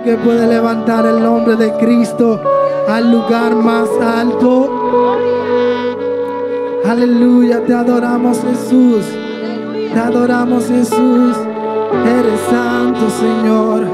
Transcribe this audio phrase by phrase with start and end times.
[0.00, 2.40] Que puede levantar el nombre de Cristo
[2.88, 5.18] al lugar más alto.
[6.84, 9.04] Aleluya, te adoramos Jesús.
[9.92, 11.36] Te adoramos Jesús.
[12.04, 13.86] Eres santo Señor.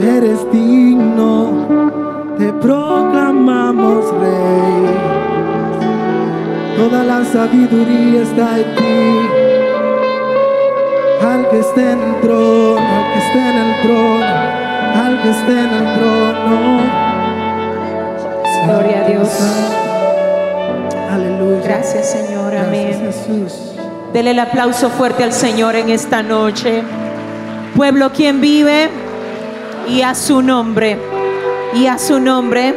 [0.00, 1.66] Eres digno.
[2.36, 4.86] Te proclamamos Rey.
[6.76, 9.28] Toda la sabiduría está en ti.
[11.26, 14.47] Al que esté en el trono, al que esté en el trono
[15.22, 16.80] que esté en el trono.
[18.66, 19.28] Gloria a Dios.
[21.10, 21.60] Aleluya.
[21.64, 22.56] Gracias, Señor.
[22.56, 23.00] Amén.
[23.00, 23.72] Jesús.
[24.12, 26.82] Dele el aplauso fuerte al Señor en esta noche.
[27.76, 28.90] Pueblo, quien vive
[29.88, 30.98] y a su nombre.
[31.74, 32.74] Y a su nombre.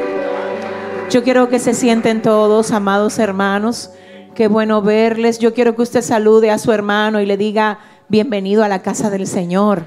[1.10, 3.92] Yo quiero que se sienten todos, amados hermanos.
[4.36, 5.40] Qué bueno verles.
[5.40, 9.10] Yo quiero que usted salude a su hermano y le diga bienvenido a la casa
[9.10, 9.84] del Señor.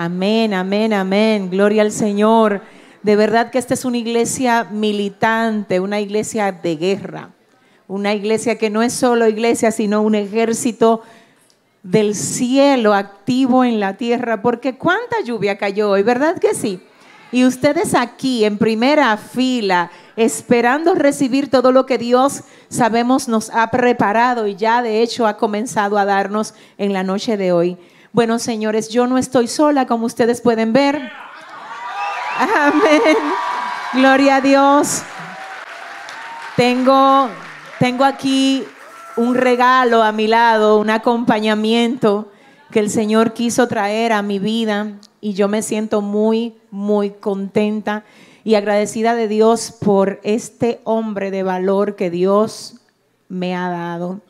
[0.00, 1.50] Amén, amén, amén.
[1.50, 2.62] Gloria al Señor.
[3.02, 7.30] De verdad que esta es una iglesia militante, una iglesia de guerra,
[7.88, 11.02] una iglesia que no es solo iglesia, sino un ejército
[11.82, 16.80] del cielo activo en la tierra, porque cuánta lluvia cayó hoy, ¿verdad que sí?
[17.32, 23.68] Y ustedes aquí en primera fila, esperando recibir todo lo que Dios sabemos nos ha
[23.72, 27.76] preparado y ya de hecho ha comenzado a darnos en la noche de hoy.
[28.18, 31.08] Bueno, señores, yo no estoy sola, como ustedes pueden ver.
[32.36, 33.16] Amén.
[33.94, 35.02] Gloria a Dios.
[36.56, 37.28] Tengo,
[37.78, 38.64] tengo aquí
[39.16, 42.28] un regalo a mi lado, un acompañamiento
[42.72, 48.02] que el Señor quiso traer a mi vida y yo me siento muy, muy contenta
[48.42, 52.80] y agradecida de Dios por este hombre de valor que Dios
[53.28, 54.20] me ha dado.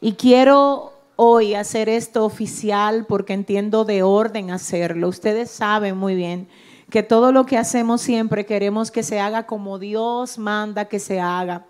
[0.00, 5.08] Y quiero hoy hacer esto oficial porque entiendo de orden hacerlo.
[5.08, 6.46] Ustedes saben muy bien
[6.90, 11.18] que todo lo que hacemos siempre queremos que se haga como Dios manda que se
[11.18, 11.66] haga.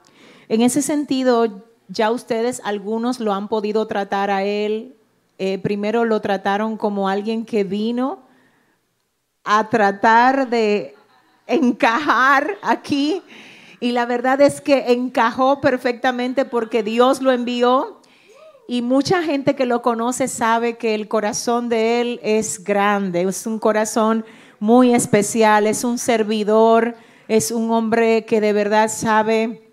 [0.51, 4.95] En ese sentido, ya ustedes algunos lo han podido tratar a él.
[5.39, 8.19] Eh, primero lo trataron como alguien que vino
[9.45, 10.95] a tratar de
[11.47, 13.23] encajar aquí.
[13.81, 17.98] Y la verdad es que encajó perfectamente porque Dios lo envió
[18.71, 23.47] y mucha gente que lo conoce sabe que el corazón de él es grande, es
[23.47, 24.27] un corazón
[24.61, 26.95] muy especial, es un servidor,
[27.29, 29.65] es un hombre que de verdad sabe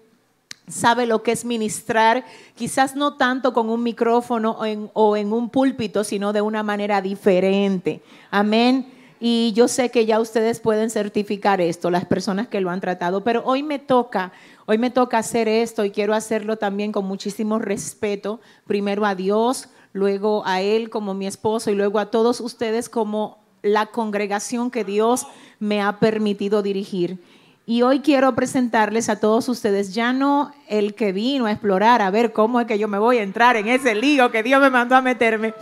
[0.67, 5.31] sabe lo que es ministrar, quizás no tanto con un micrófono o en, o en,
[5.31, 8.01] un púlpito, sino de una manera diferente.
[8.31, 8.94] Amén.
[9.27, 13.23] Y yo sé que ya ustedes pueden certificar esto, las personas que lo han tratado,
[13.23, 14.31] pero hoy me toca
[14.67, 19.69] Hoy me toca hacer esto y quiero hacerlo también con muchísimo respeto, primero a Dios,
[19.93, 24.83] luego a Él como mi esposo y luego a todos ustedes como la congregación que
[24.83, 25.27] Dios
[25.59, 27.19] me ha permitido dirigir.
[27.67, 32.09] Y hoy quiero presentarles a todos ustedes, ya no el que vino a explorar, a
[32.09, 34.71] ver cómo es que yo me voy a entrar en ese lío que Dios me
[34.71, 35.53] mandó a meterme,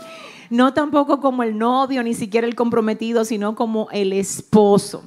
[0.54, 5.04] no tampoco como el novio, ni siquiera el comprometido, sino como el esposo,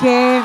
[0.00, 0.40] que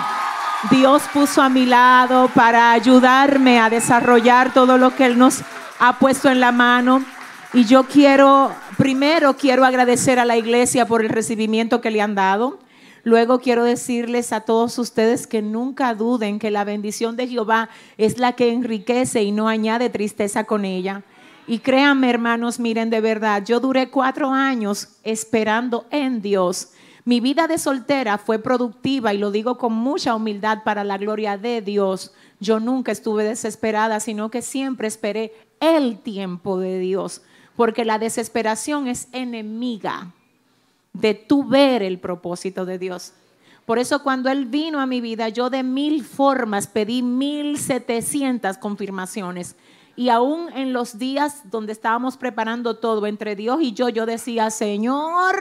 [0.72, 5.41] Dios puso a mi lado para ayudarme a desarrollar todo lo que Él nos
[5.78, 7.06] ha puesto en la mano.
[7.53, 12.16] Y yo quiero, primero quiero agradecer a la iglesia por el recibimiento que le han
[12.16, 12.58] dado.
[13.03, 17.69] Luego quiero decirles a todos ustedes que nunca duden que la bendición de Jehová
[18.00, 21.03] es la que enriquece y no añade tristeza con ella.
[21.47, 26.72] Y créanme, hermanos, miren de verdad, yo duré cuatro años esperando en Dios
[27.06, 31.38] mi vida de soltera fue productiva y lo digo con mucha humildad para la gloria
[31.38, 32.12] de Dios.
[32.40, 37.22] Yo nunca estuve desesperada, sino que siempre esperé el tiempo de Dios,
[37.56, 40.14] porque la desesperación es enemiga
[40.94, 43.14] de tu ver el propósito de Dios.
[43.68, 48.58] Por eso cuando Él vino a mi vida, yo de mil formas pedí mil setecientas
[48.58, 49.56] confirmaciones.
[49.96, 54.50] Y aún en los días donde estábamos preparando todo entre Dios y yo, yo decía,
[54.50, 55.36] Señor,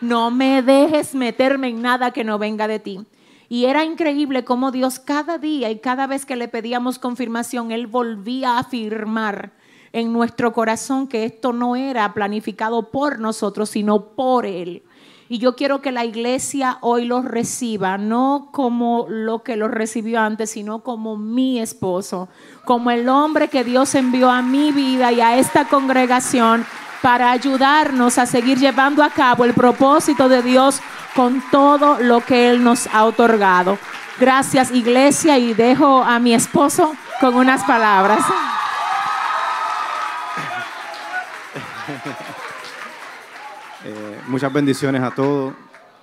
[0.00, 3.06] no me dejes meterme en nada que no venga de ti.
[3.48, 7.86] Y era increíble cómo Dios cada día y cada vez que le pedíamos confirmación, Él
[7.86, 9.52] volvía a afirmar
[9.92, 14.82] en nuestro corazón que esto no era planificado por nosotros, sino por Él.
[15.28, 20.20] Y yo quiero que la iglesia hoy los reciba, no como lo que los recibió
[20.20, 22.28] antes, sino como mi esposo,
[22.64, 26.64] como el hombre que Dios envió a mi vida y a esta congregación
[27.02, 30.80] para ayudarnos a seguir llevando a cabo el propósito de Dios
[31.14, 33.78] con todo lo que Él nos ha otorgado.
[34.20, 38.24] Gracias iglesia y dejo a mi esposo con unas palabras.
[44.26, 45.54] Eh, muchas bendiciones a todos.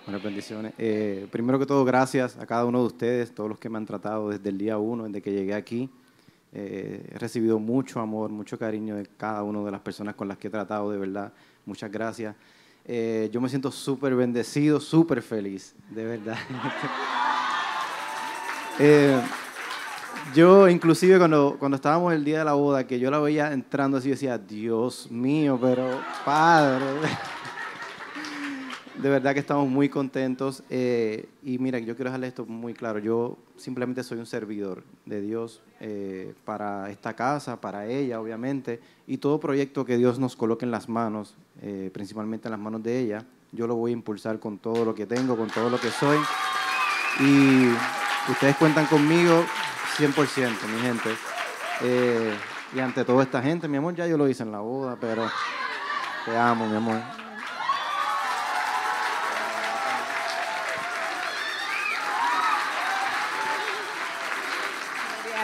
[0.05, 0.73] Buenas bendiciones.
[0.77, 3.85] Eh, primero que todo, gracias a cada uno de ustedes, todos los que me han
[3.85, 5.89] tratado desde el día uno, desde que llegué aquí.
[6.51, 10.37] Eh, he recibido mucho amor, mucho cariño de cada una de las personas con las
[10.37, 11.31] que he tratado, de verdad.
[11.65, 12.35] Muchas gracias.
[12.85, 16.37] yo me siento súper bendecido, súper feliz, de verdad.
[20.35, 23.97] yo, inclusive, cuando, cuando estábamos el día de la boda, que yo la veía entrando
[23.97, 27.09] así, decía, Dios mío, pero Padre
[28.95, 30.63] de verdad que estamos muy contentos.
[30.69, 32.99] Eh, y mira, yo quiero dejarle esto muy claro.
[32.99, 38.79] Yo simplemente soy un servidor de Dios eh, para esta casa, para ella, obviamente.
[39.07, 42.83] Y todo proyecto que Dios nos coloque en las manos, eh, principalmente en las manos
[42.83, 45.79] de ella, yo lo voy a impulsar con todo lo que tengo, con todo lo
[45.79, 46.17] que soy.
[47.19, 47.67] Y
[48.31, 49.43] ustedes cuentan conmigo
[49.97, 51.09] 100%, mi gente.
[52.75, 55.29] y ante toda esta gente, mi amor, ya yo lo hice en la boda, pero
[56.25, 57.22] te amo, mi amor.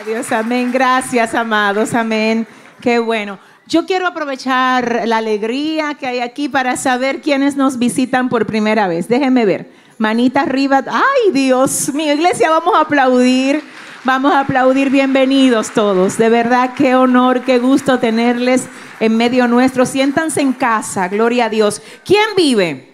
[0.05, 0.71] Dios, amén.
[0.71, 2.47] Gracias, amados, amén.
[2.79, 3.37] Qué bueno.
[3.67, 8.87] Yo quiero aprovechar la alegría que hay aquí para saber quiénes nos visitan por primera
[8.87, 9.09] vez.
[9.09, 9.69] Déjenme ver.
[9.97, 10.83] Manita arriba.
[10.87, 13.61] Ay, Dios mío, iglesia, vamos a aplaudir.
[14.05, 14.89] Vamos a aplaudir.
[14.89, 16.17] Bienvenidos todos.
[16.17, 18.69] De verdad, qué honor, qué gusto tenerles
[19.01, 19.85] en medio nuestro.
[19.85, 21.09] Siéntanse en casa.
[21.09, 21.81] Gloria a Dios.
[22.05, 22.93] ¿Quién vive?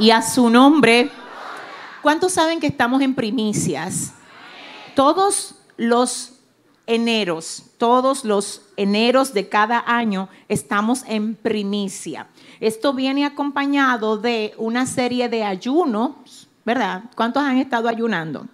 [0.00, 1.10] Y a su nombre.
[2.00, 4.14] ¿Cuántos saben que estamos en primicias?
[4.94, 6.34] Todos los
[6.86, 12.28] eneros, todos los eneros de cada año estamos en primicia.
[12.60, 17.04] Esto viene acompañado de una serie de ayunos, ¿verdad?
[17.16, 18.46] ¿Cuántos han estado ayunando?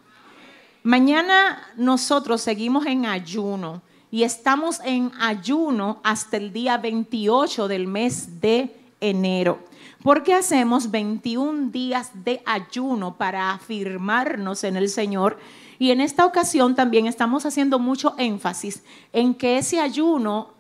[0.83, 8.41] Mañana nosotros seguimos en ayuno y estamos en ayuno hasta el día 28 del mes
[8.41, 9.61] de enero.
[10.03, 15.39] Porque hacemos 21 días de ayuno para afirmarnos en el Señor
[15.81, 18.85] y en esta ocasión también estamos haciendo mucho énfasis
[19.15, 20.53] en que ese ayuno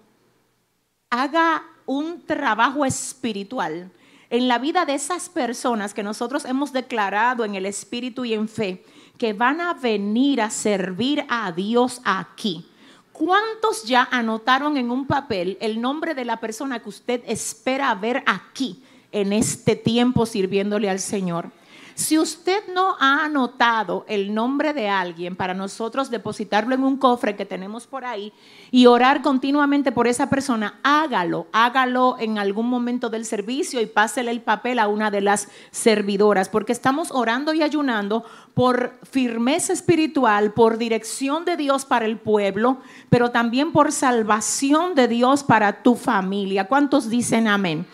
[1.10, 3.92] haga un trabajo espiritual
[4.30, 8.48] en la vida de esas personas que nosotros hemos declarado en el espíritu y en
[8.48, 8.82] fe
[9.18, 12.66] que van a venir a servir a Dios aquí.
[13.12, 18.22] ¿Cuántos ya anotaron en un papel el nombre de la persona que usted espera ver
[18.24, 18.82] aquí
[19.12, 21.52] en este tiempo sirviéndole al Señor?
[22.00, 27.36] Si usted no ha anotado el nombre de alguien para nosotros depositarlo en un cofre
[27.36, 28.32] que tenemos por ahí
[28.70, 34.30] y orar continuamente por esa persona, hágalo, hágalo en algún momento del servicio y pásele
[34.30, 38.24] el papel a una de las servidoras, porque estamos orando y ayunando
[38.54, 42.78] por firmeza espiritual, por dirección de Dios para el pueblo,
[43.10, 46.66] pero también por salvación de Dios para tu familia.
[46.66, 47.86] ¿Cuántos dicen amén?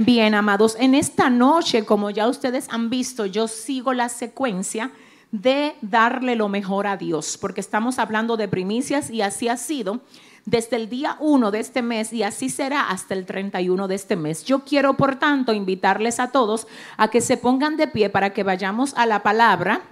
[0.00, 4.92] Bien, amados, en esta noche, como ya ustedes han visto, yo sigo la secuencia
[5.32, 10.00] de darle lo mejor a Dios, porque estamos hablando de primicias y así ha sido
[10.44, 14.14] desde el día 1 de este mes y así será hasta el 31 de este
[14.14, 14.44] mes.
[14.44, 18.44] Yo quiero, por tanto, invitarles a todos a que se pongan de pie para que
[18.44, 19.82] vayamos a la palabra,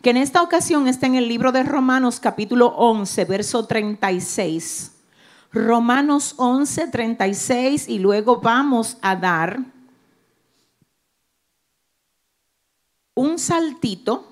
[0.00, 4.92] que en esta ocasión está en el libro de Romanos capítulo 11, verso 36.
[5.52, 9.60] Romanos 11, 36 y luego vamos a dar
[13.14, 14.26] un saltito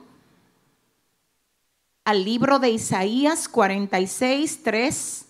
[2.04, 5.26] al libro de Isaías 46, 3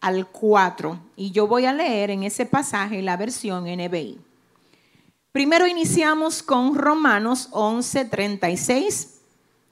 [0.00, 1.00] al 4.
[1.16, 4.20] Y yo voy a leer en ese pasaje la versión NBI.
[5.32, 9.20] Primero iniciamos con Romanos 11, 36.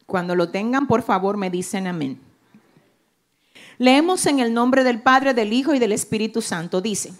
[0.06, 2.25] Cuando lo tengan, por favor, me dicen amén.
[3.78, 6.80] Leemos en el nombre del Padre, del Hijo y del Espíritu Santo.
[6.80, 7.12] Dice,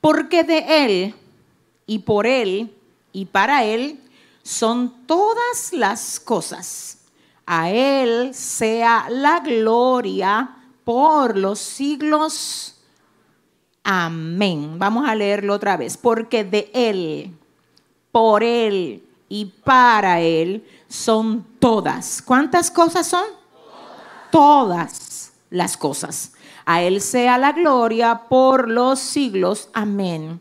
[0.00, 1.14] porque de Él
[1.86, 2.72] y por Él
[3.12, 3.98] y para Él
[4.42, 6.98] son todas las cosas.
[7.46, 12.76] A Él sea la gloria por los siglos.
[13.82, 14.78] Amén.
[14.78, 15.96] Vamos a leerlo otra vez.
[15.96, 17.34] Porque de Él,
[18.12, 22.22] por Él y para Él son todas.
[22.22, 23.24] ¿Cuántas cosas son?
[24.30, 24.86] Todas.
[24.86, 25.07] todas
[25.50, 26.32] las cosas.
[26.64, 29.68] A Él sea la gloria por los siglos.
[29.72, 30.40] Amén.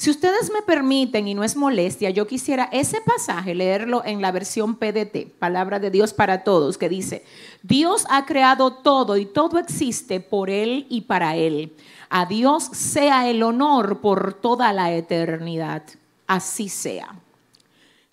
[0.00, 4.32] Si ustedes me permiten y no es molestia, yo quisiera ese pasaje leerlo en la
[4.32, 7.22] versión PDT, Palabra de Dios para Todos, que dice,
[7.62, 11.76] Dios ha creado todo y todo existe por Él y para Él.
[12.08, 15.82] A Dios sea el honor por toda la eternidad.
[16.26, 17.20] Así sea.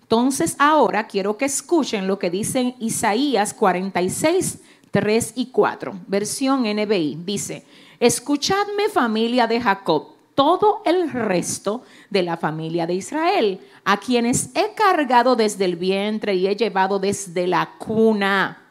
[0.02, 4.60] Entonces ahora quiero que escuchen lo que dice Isaías 46,
[4.92, 7.20] 3 y 4, versión NBI.
[7.26, 7.66] Dice,
[8.00, 14.76] escuchadme familia de Jacob todo el resto de la familia de Israel, a quienes he
[14.76, 18.62] cargado desde el vientre y he llevado desde la cuna.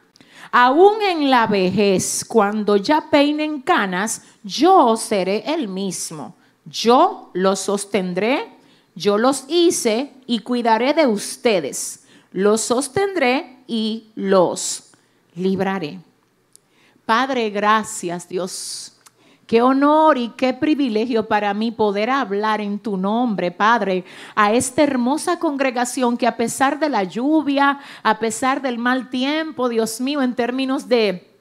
[0.49, 6.35] Aún en la vejez, cuando ya peinen canas, yo seré el mismo.
[6.63, 8.47] Yo los sostendré,
[8.95, 12.05] yo los hice y cuidaré de ustedes.
[12.31, 14.91] Los sostendré y los
[15.35, 15.99] libraré.
[17.07, 18.91] Padre, gracias Dios.
[19.45, 24.03] Qué honor y qué privilegio para mí poder hablar en tu nombre, Padre,
[24.35, 29.69] a esta hermosa congregación que a pesar de la lluvia, a pesar del mal tiempo,
[29.69, 31.36] Dios mío, en términos de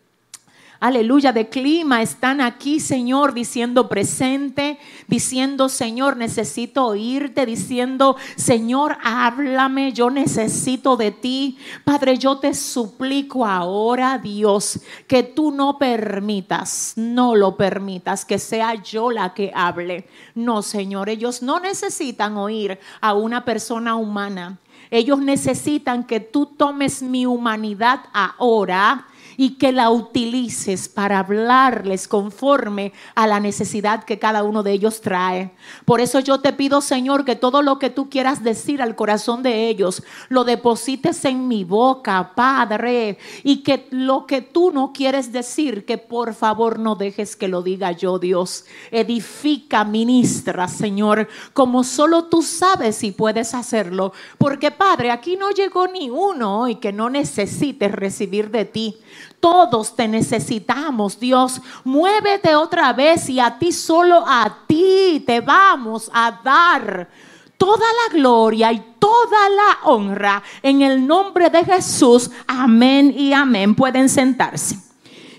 [0.81, 9.93] aleluya, de clima, están aquí, Señor, diciendo presente, diciendo, Señor, necesito oírte, diciendo, Señor, háblame,
[9.93, 11.59] yo necesito de ti.
[11.85, 18.75] Padre, yo te suplico ahora, Dios, que tú no permitas, no lo permitas, que sea
[18.75, 20.07] yo la que hable.
[20.35, 24.59] No, Señor, ellos no necesitan oír a una persona humana.
[24.91, 29.07] Ellos necesitan que tú tomes mi humanidad ahora
[29.37, 35.01] y que la utilices para hablarles conforme a la necesidad que cada uno de ellos
[35.01, 35.53] trae.
[35.85, 39.43] Por eso yo te pido, Señor, que todo lo que tú quieras decir al corazón
[39.43, 45.33] de ellos, lo deposites en mi boca, Padre, y que lo que tú no quieres
[45.33, 48.65] decir, que por favor no dejes que lo diga yo, Dios.
[48.91, 54.13] Edifica, ministra, Señor, como solo tú sabes si puedes hacerlo.
[54.39, 58.97] Porque, Padre, aquí no llegó ni uno y que no necesites recibir de ti.
[59.41, 61.61] Todos te necesitamos, Dios.
[61.85, 67.09] Muévete otra vez y a ti solo a ti te vamos a dar
[67.57, 72.31] toda la gloria y toda la honra en el nombre de Jesús.
[72.47, 73.75] Amén y amén.
[73.75, 74.79] Pueden sentarse.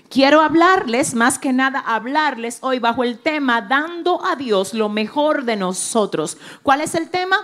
[0.08, 5.44] Quiero hablarles, más que nada hablarles hoy bajo el tema dando a Dios lo mejor
[5.44, 6.38] de nosotros.
[6.62, 7.36] ¿Cuál es el tema?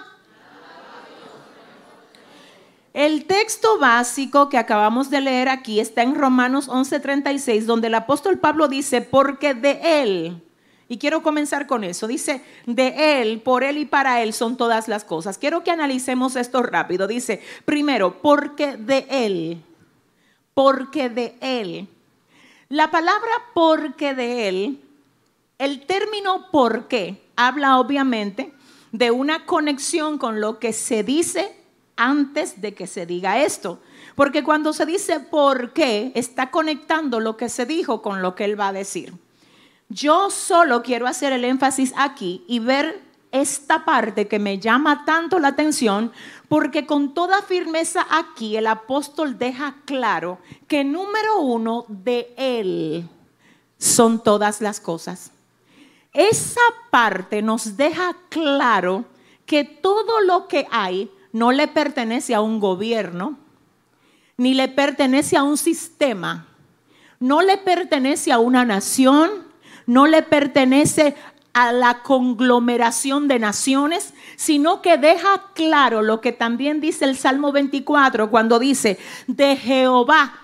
[2.95, 8.39] El texto básico que acabamos de leer aquí está en Romanos 11:36, donde el apóstol
[8.39, 10.41] Pablo dice, porque de Él,
[10.89, 14.87] y quiero comenzar con eso, dice, de Él, por Él y para Él son todas
[14.87, 15.39] las cosas.
[15.39, 17.09] Quiero que analicemos esto rápido.
[17.09, 19.61] Dice, primero, porque de Él,
[20.55, 21.89] porque de Él.
[22.69, 24.81] La palabra porque de Él,
[25.59, 28.53] el término por qué, habla obviamente
[28.93, 31.64] de una conexión con lo que se dice
[31.97, 33.81] antes de que se diga esto.
[34.15, 38.45] Porque cuando se dice por qué, está conectando lo que se dijo con lo que
[38.45, 39.15] él va a decir.
[39.89, 45.41] Yo solo quiero hacer el énfasis aquí y ver esta parte que me llama tanto
[45.41, 46.13] la atención,
[46.49, 53.09] porque con toda firmeza aquí el apóstol deja claro que número uno de él
[53.77, 55.33] son todas las cosas.
[56.13, 56.61] Esa
[56.91, 59.05] parte nos deja claro
[59.47, 63.37] que todo lo que hay no le pertenece a un gobierno,
[64.37, 66.47] ni le pertenece a un sistema,
[67.19, 69.31] no le pertenece a una nación,
[69.85, 71.17] no le pertenece
[71.53, 77.51] a la conglomeración de naciones, sino que deja claro lo que también dice el Salmo
[77.51, 80.35] 24 cuando dice, de Jehová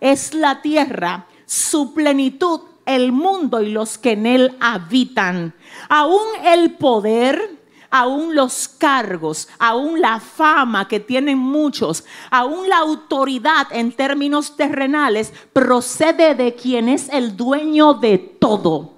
[0.00, 5.54] es la tierra, su plenitud, el mundo y los que en él habitan.
[5.88, 7.59] Aún el poder,
[7.90, 15.32] aún los cargos, aún la fama que tienen muchos, aún la autoridad en términos terrenales,
[15.52, 18.94] procede de quien es el dueño de todo.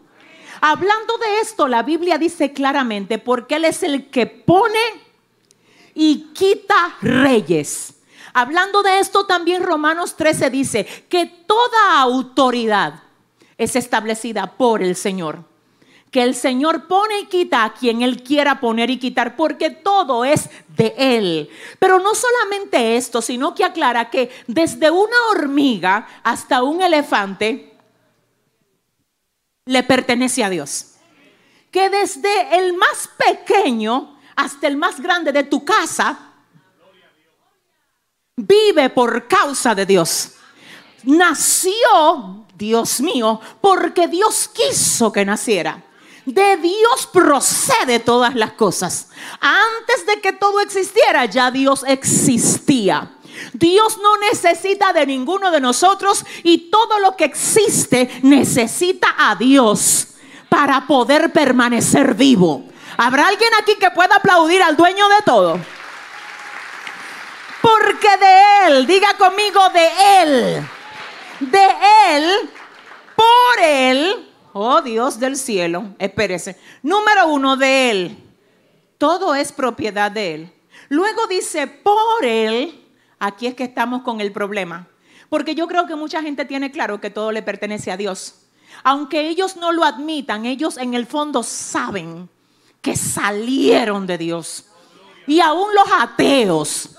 [0.60, 4.78] Hablando de esto, la Biblia dice claramente, porque Él es el que pone
[5.94, 7.94] y quita reyes.
[8.34, 13.02] Hablando de esto, también Romanos 13 dice que toda autoridad
[13.58, 15.51] es establecida por el Señor
[16.12, 20.26] que el Señor pone y quita a quien Él quiera poner y quitar, porque todo
[20.26, 21.48] es de Él.
[21.78, 27.74] Pero no solamente esto, sino que aclara que desde una hormiga hasta un elefante
[29.64, 30.96] le pertenece a Dios.
[31.70, 36.34] Que desde el más pequeño hasta el más grande de tu casa
[38.36, 40.34] vive por causa de Dios.
[41.04, 45.82] Nació Dios mío, porque Dios quiso que naciera.
[46.24, 49.08] De Dios procede todas las cosas.
[49.40, 53.16] Antes de que todo existiera, ya Dios existía.
[53.52, 60.08] Dios no necesita de ninguno de nosotros y todo lo que existe necesita a Dios
[60.48, 62.64] para poder permanecer vivo.
[62.96, 65.58] ¿Habrá alguien aquí que pueda aplaudir al dueño de todo?
[67.62, 70.68] Porque de Él, diga conmigo, de Él,
[71.40, 71.68] de
[72.10, 72.50] Él,
[73.16, 76.58] por Él, oh Dios del cielo, espérese.
[76.82, 78.18] Número uno, de Él.
[78.98, 80.52] Todo es propiedad de Él.
[80.88, 82.84] Luego dice, por Él,
[83.18, 84.86] aquí es que estamos con el problema.
[85.28, 88.46] Porque yo creo que mucha gente tiene claro que todo le pertenece a Dios.
[88.84, 92.28] Aunque ellos no lo admitan, ellos en el fondo saben
[92.80, 94.66] que salieron de Dios.
[95.26, 96.96] Y aún los ateos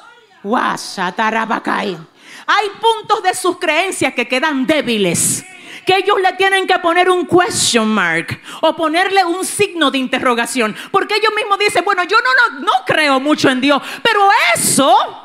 [2.45, 5.45] hay puntos de sus creencias que quedan débiles.
[5.85, 10.75] Que ellos le tienen que poner un question mark o ponerle un signo de interrogación.
[10.91, 13.81] Porque ellos mismos dicen, bueno, yo no, no, no creo mucho en Dios.
[14.01, 15.23] Pero eso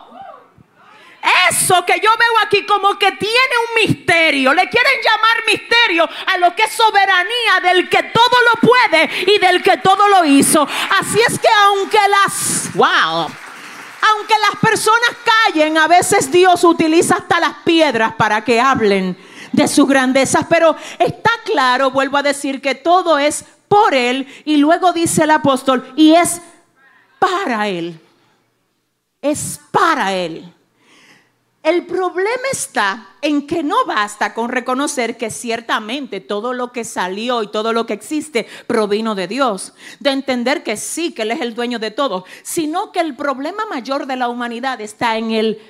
[1.49, 4.55] eso que yo veo aquí como que tiene un misterio.
[4.55, 9.39] Le quieren llamar misterio a lo que es soberanía del que todo lo puede y
[9.39, 10.67] del que todo lo hizo.
[11.01, 12.71] Así es que aunque las...
[12.75, 13.31] ¡Wow!
[14.01, 19.19] Aunque las personas callen, a veces Dios utiliza hasta las piedras para que hablen
[19.53, 20.47] de sus grandezas.
[20.49, 24.27] Pero está claro, vuelvo a decir, que todo es por Él.
[24.45, 26.41] Y luego dice el apóstol, y es
[27.19, 28.01] para Él.
[29.21, 30.53] Es para Él.
[31.63, 37.43] El problema está en que no basta con reconocer que ciertamente todo lo que salió
[37.43, 41.41] y todo lo que existe provino de Dios, de entender que sí, que Él es
[41.41, 45.61] el dueño de todo, sino que el problema mayor de la humanidad está en el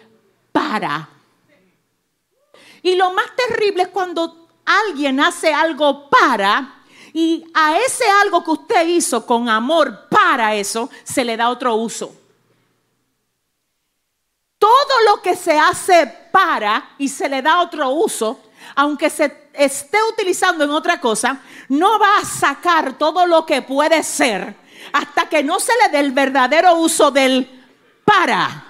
[0.53, 1.09] para.
[2.83, 6.83] Y lo más terrible es cuando alguien hace algo para
[7.13, 11.75] y a ese algo que usted hizo con amor para eso se le da otro
[11.75, 12.13] uso
[14.59, 18.41] todo lo que se hace para y se le da otro uso,
[18.75, 24.03] aunque se esté utilizando en otra cosa, no va a sacar todo lo que puede
[24.03, 24.57] ser
[24.93, 27.67] hasta que no se le dé el verdadero uso del
[28.05, 28.67] para.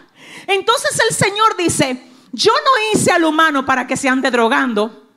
[0.46, 2.07] Entonces el Señor dice,
[2.38, 5.08] yo no hice al humano para que se ande drogando.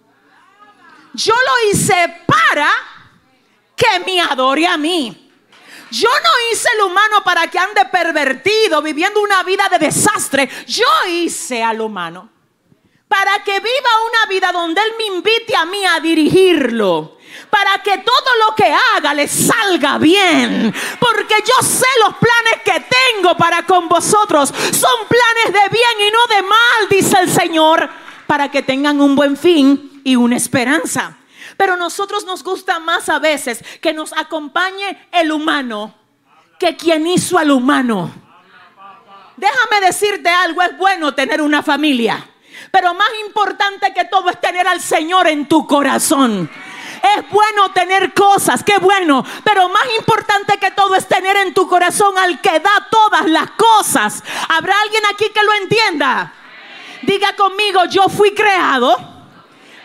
[1.14, 2.68] Yo lo hice para
[3.76, 5.32] que me adore a mí.
[5.92, 10.50] Yo no hice el humano para que ande pervertido, viviendo una vida de desastre.
[10.66, 12.28] Yo hice al humano
[13.08, 17.20] para que viva una vida donde Él me invite a mí a dirigirlo.
[17.50, 20.74] Para que todo lo que haga le salga bien.
[21.00, 24.50] Porque yo sé los planes que tengo para con vosotros.
[24.50, 27.90] Son planes de bien y no de mal, dice el Señor.
[28.28, 31.18] Para que tengan un buen fin y una esperanza.
[31.58, 35.96] Pero nosotros nos gusta más a veces que nos acompañe el humano
[36.62, 38.12] que quien hizo al humano.
[39.36, 42.24] Déjame decirte algo, es bueno tener una familia.
[42.72, 46.48] Pero más importante que todo es tener al Señor en tu corazón.
[47.02, 49.26] Es bueno tener cosas, qué bueno.
[49.44, 53.52] Pero más importante que todo es tener en tu corazón al que da todas las
[53.52, 54.24] cosas.
[54.50, 56.34] ¿Habrá alguien aquí que lo entienda?
[57.02, 58.96] Diga conmigo, yo fui creado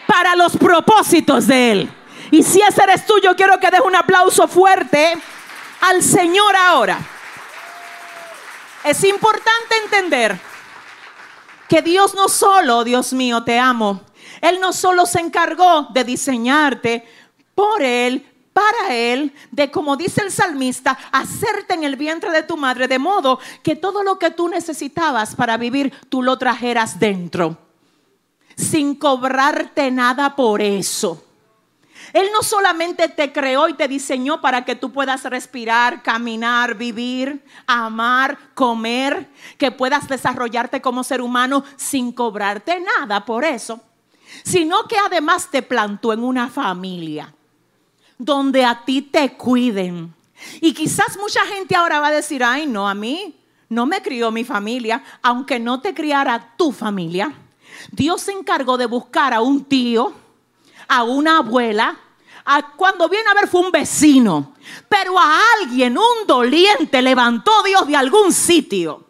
[0.07, 1.93] para los propósitos de Él.
[2.31, 5.17] Y si ese eres tú, yo quiero que des un aplauso fuerte
[5.81, 6.99] al Señor ahora.
[8.85, 10.39] Es importante entender
[11.69, 14.03] que Dios no solo, Dios mío, te amo.
[14.41, 17.05] Él no solo se encargó de diseñarte
[17.55, 22.57] por Él, para Él, de como dice el salmista, hacerte en el vientre de tu
[22.57, 27.59] madre, de modo que todo lo que tú necesitabas para vivir, tú lo trajeras dentro
[28.57, 31.23] sin cobrarte nada por eso.
[32.13, 37.45] Él no solamente te creó y te diseñó para que tú puedas respirar, caminar, vivir,
[37.67, 43.81] amar, comer, que puedas desarrollarte como ser humano sin cobrarte nada por eso,
[44.45, 47.33] sino que además te plantó en una familia
[48.19, 50.15] donde a ti te cuiden.
[50.61, 53.35] Y quizás mucha gente ahora va a decir, ay, no, a mí
[53.69, 57.35] no me crió mi familia, aunque no te criara tu familia
[57.91, 60.13] Dios se encargó de buscar a un tío,
[60.89, 61.99] a una abuela,
[62.45, 64.55] a cuando viene a ver fue un vecino,
[64.89, 69.05] pero a alguien, un doliente, levantó Dios de algún sitio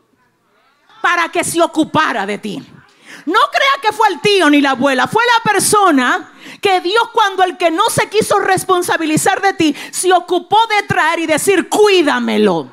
[1.02, 2.62] para que se ocupara de ti.
[3.26, 7.42] No crea que fue el tío ni la abuela, fue la persona que Dios cuando
[7.42, 12.70] el que no se quiso responsabilizar de ti, se ocupó de traer y decir, cuídamelo.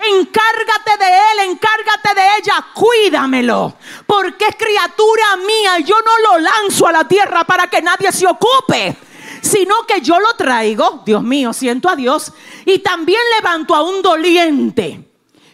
[0.00, 3.76] Encárgate de él, encárgate de ella, cuídamelo.
[4.06, 8.26] Porque es criatura mía yo no lo lanzo a la tierra para que nadie se
[8.26, 8.96] ocupe
[9.40, 12.32] sino que yo lo traigo, Dios mío, siento a Dios,
[12.64, 15.06] y también levanto a un doliente.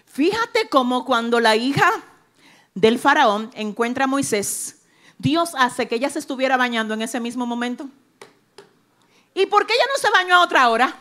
[0.06, 1.90] Fíjate cómo cuando la hija
[2.74, 4.82] del faraón encuentra a Moisés,
[5.18, 7.88] Dios hace que ella se estuviera bañando en ese mismo momento.
[9.34, 10.94] ¿Y por qué ella no se bañó a otra hora?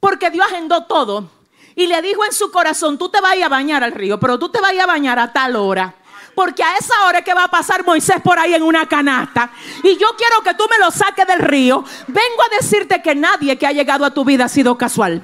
[0.00, 1.30] Porque Dios agendó todo
[1.74, 4.48] y le dijo en su corazón, tú te vas a bañar al río, pero tú
[4.48, 5.94] te vas a bañar a tal hora.
[6.34, 9.50] Porque a esa hora es que va a pasar Moisés por ahí en una canasta.
[9.82, 11.82] Y yo quiero que tú me lo saques del río.
[12.06, 15.22] Vengo a decirte que nadie que ha llegado a tu vida ha sido casual.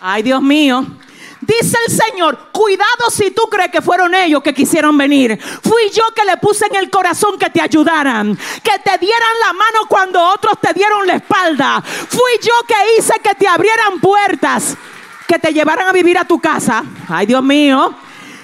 [0.00, 0.86] Ay, Dios mío.
[1.42, 5.38] Dice el Señor, cuidado si tú crees que fueron ellos que quisieron venir.
[5.40, 9.52] Fui yo que le puse en el corazón que te ayudaran, que te dieran la
[9.52, 11.82] mano cuando otros te dieron la espalda.
[11.82, 14.76] Fui yo que hice que te abrieran puertas,
[15.26, 16.84] que te llevaran a vivir a tu casa.
[17.08, 17.92] Ay, Dios mío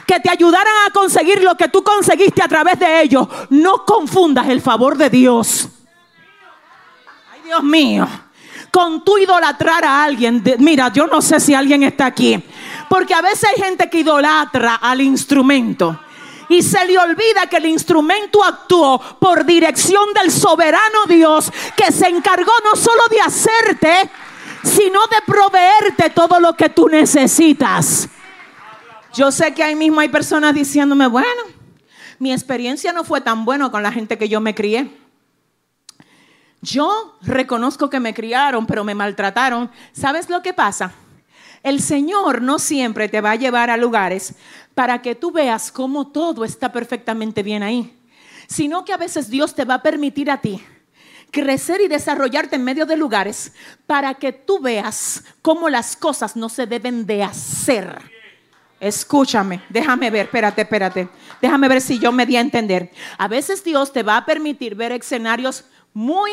[0.09, 3.29] que te ayudaran a conseguir lo que tú conseguiste a través de ellos.
[3.51, 5.69] No confundas el favor de Dios.
[7.31, 8.09] Ay, Dios mío.
[8.71, 10.43] Con tu idolatrar a alguien.
[10.61, 12.43] mira, yo no sé si alguien está aquí.
[12.89, 16.01] Porque a veces hay gente que idolatra al instrumento.
[16.49, 22.09] Y se le olvida que el instrumento actuó por dirección del soberano Dios que se
[22.09, 24.11] encargó no solo de hacerte,
[24.65, 28.09] sino de proveerte todo lo que tú necesitas.
[29.13, 31.43] Yo sé que ahí mismo hay personas diciéndome, bueno,
[32.19, 34.91] mi experiencia no fue tan buena con la gente que yo me crié.
[36.61, 39.71] Yo reconozco que me criaron, pero me maltrataron.
[39.93, 40.93] ¿Sabes lo que pasa?
[41.69, 44.35] El Señor no siempre te va a llevar a lugares
[44.75, 47.95] para que tú veas cómo todo está perfectamente bien ahí,
[48.47, 50.63] sino que a veces Dios te va a permitir a ti
[51.31, 53.53] crecer y desarrollarte en medio de lugares
[53.87, 57.99] para que tú veas cómo las cosas no se deben de hacer
[58.81, 61.09] Escúchame, déjame ver, espérate, espérate.
[61.43, 62.93] Déjame ver si yo me di a entender.
[63.19, 66.31] A veces Dios te va a permitir ver escenarios muy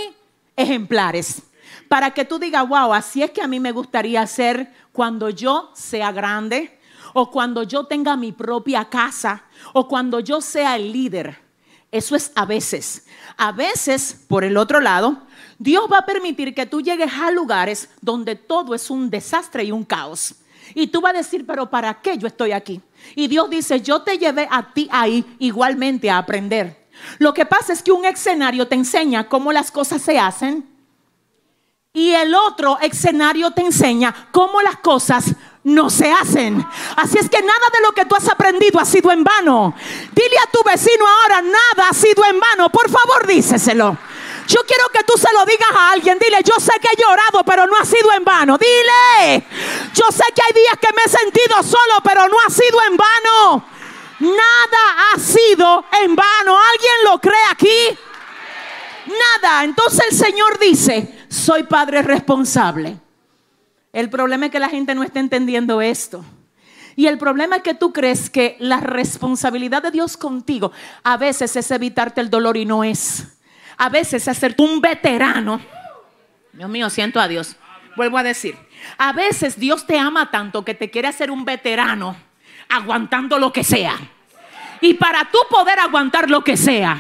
[0.56, 1.42] ejemplares
[1.88, 5.72] para que tú digas, wow, así es que a mí me gustaría ser cuando yo
[5.74, 6.80] sea grande
[7.14, 11.40] o cuando yo tenga mi propia casa o cuando yo sea el líder.
[11.92, 13.06] Eso es a veces.
[13.38, 15.22] A veces, por el otro lado,
[15.58, 19.72] Dios va a permitir que tú llegues a lugares donde todo es un desastre y
[19.72, 20.36] un caos.
[20.74, 22.82] Y tú vas a decir, pero ¿para qué yo estoy aquí?
[23.16, 26.86] Y Dios dice, yo te llevé a ti ahí igualmente a aprender.
[27.20, 30.75] Lo que pasa es que un escenario te enseña cómo las cosas se hacen
[31.96, 36.64] y el otro escenario te enseña cómo las cosas no se hacen.
[36.98, 39.74] Así es que nada de lo que tú has aprendido ha sido en vano.
[40.12, 42.70] Dile a tu vecino ahora, nada ha sido en vano.
[42.70, 43.98] Por favor, díceselo.
[44.46, 46.20] Yo quiero que tú se lo digas a alguien.
[46.20, 48.58] Dile, yo sé que he llorado, pero no ha sido en vano.
[48.58, 49.48] Dile,
[49.94, 52.98] yo sé que hay días que me he sentido solo, pero no ha sido en
[52.98, 53.66] vano.
[54.20, 56.60] Nada ha sido en vano.
[56.60, 57.98] ¿Alguien lo cree aquí?
[59.06, 59.64] Nada.
[59.64, 62.98] Entonces el Señor dice, soy padre responsable.
[63.94, 66.24] El problema es que la gente no está entendiendo esto.
[66.96, 70.72] Y el problema es que tú crees que la responsabilidad de Dios contigo
[71.04, 73.36] a veces es evitarte el dolor y no es
[73.78, 75.62] a veces hacerte un veterano.
[76.54, 77.56] Dios mío, siento a Dios.
[77.96, 78.58] Vuelvo a decir,
[78.98, 82.16] a veces Dios te ama tanto que te quiere hacer un veterano
[82.70, 83.98] aguantando lo que sea.
[84.82, 86.98] Y para tú poder aguantar lo que sea,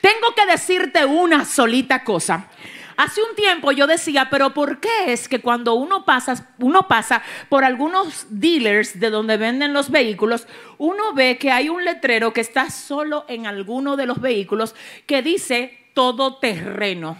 [0.00, 2.48] tengo que decirte una solita cosa.
[2.96, 7.22] Hace un tiempo yo decía, pero ¿por qué es que cuando uno pasa, uno pasa
[7.48, 10.46] por algunos dealers de donde venden los vehículos,
[10.78, 14.74] uno ve que hay un letrero que está solo en alguno de los vehículos
[15.06, 17.16] que dice todo terreno.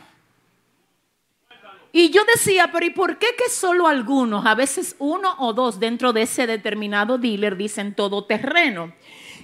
[1.94, 5.78] Y yo decía, pero ¿y por qué que solo algunos, a veces uno o dos
[5.78, 8.94] dentro de ese determinado dealer dicen todo terreno?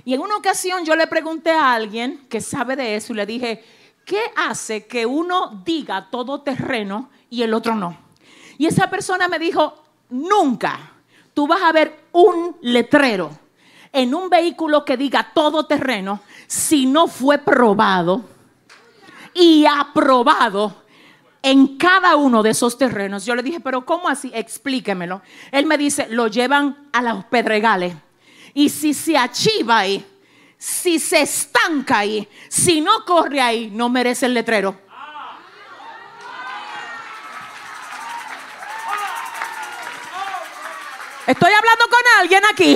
[0.06, 3.26] Y en una ocasión yo le pregunté a alguien que sabe de eso y le
[3.26, 3.62] dije,
[4.08, 7.94] ¿qué hace que uno diga todo terreno y el otro no?
[8.56, 9.74] Y esa persona me dijo,
[10.08, 10.92] nunca
[11.34, 13.30] tú vas a ver un letrero
[13.92, 18.24] en un vehículo que diga todo terreno si no fue probado
[19.34, 20.74] y aprobado
[21.42, 23.26] en cada uno de esos terrenos.
[23.26, 24.30] Yo le dije, pero ¿cómo así?
[24.34, 25.20] Explíquemelo.
[25.52, 27.94] Él me dice, lo llevan a los pedregales.
[28.54, 30.04] Y si se achiva ahí,
[30.58, 34.78] si se estanca ahí, si no corre ahí, no merece el letrero.
[41.26, 42.72] Estoy hablando con alguien aquí.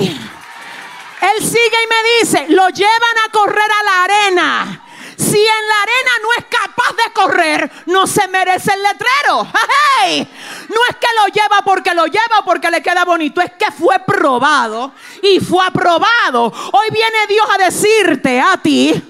[1.21, 4.82] Él sigue y me dice, lo llevan a correr a la arena
[5.17, 9.47] Si en la arena no es capaz de correr, no se merece el letrero.
[10.03, 13.99] No es que lo lleva porque lo lleva porque le queda bonito, es que fue
[13.99, 16.45] probado y fue aprobado.
[16.45, 19.01] Hoy viene Dios a decirte a ti,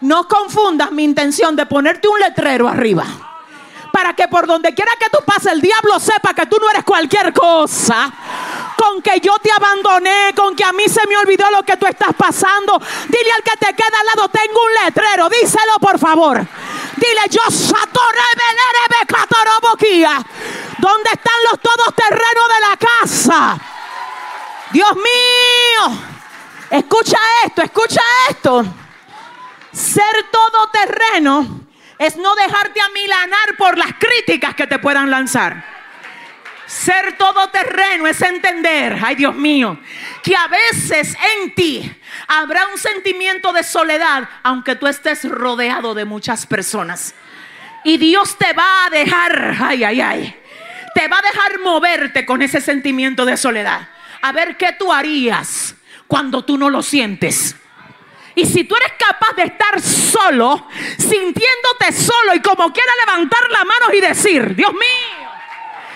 [0.00, 3.06] no confundas mi intención de ponerte un letrero arriba.
[3.96, 6.84] Para que por donde quiera que tú pases, el diablo sepa que tú no eres
[6.84, 8.12] cualquier cosa.
[8.76, 11.86] Con que yo te abandoné, con que a mí se me olvidó lo que tú
[11.86, 12.78] estás pasando.
[13.08, 15.30] Dile al que te queda al lado, tengo un letrero.
[15.30, 16.46] Díselo por favor.
[16.96, 17.40] Dile, yo
[20.78, 23.58] ¿Dónde están los todoterrenos de la casa?
[24.72, 26.02] Dios mío.
[26.68, 28.62] Escucha esto, escucha esto.
[29.72, 31.65] Ser todoterreno
[31.98, 35.76] es no dejarte amilanar por las críticas que te puedan lanzar.
[36.66, 39.78] Ser todoterreno es entender, ay Dios mío,
[40.22, 41.92] que a veces en ti
[42.26, 47.14] habrá un sentimiento de soledad, aunque tú estés rodeado de muchas personas.
[47.84, 50.36] Y Dios te va a dejar, ay, ay, ay,
[50.92, 53.88] te va a dejar moverte con ese sentimiento de soledad.
[54.22, 55.76] A ver qué tú harías
[56.08, 57.54] cuando tú no lo sientes.
[58.36, 60.68] Y si tú eres capaz de estar solo,
[60.98, 65.30] sintiéndote solo y como quiera levantar la mano y decir, Dios mío,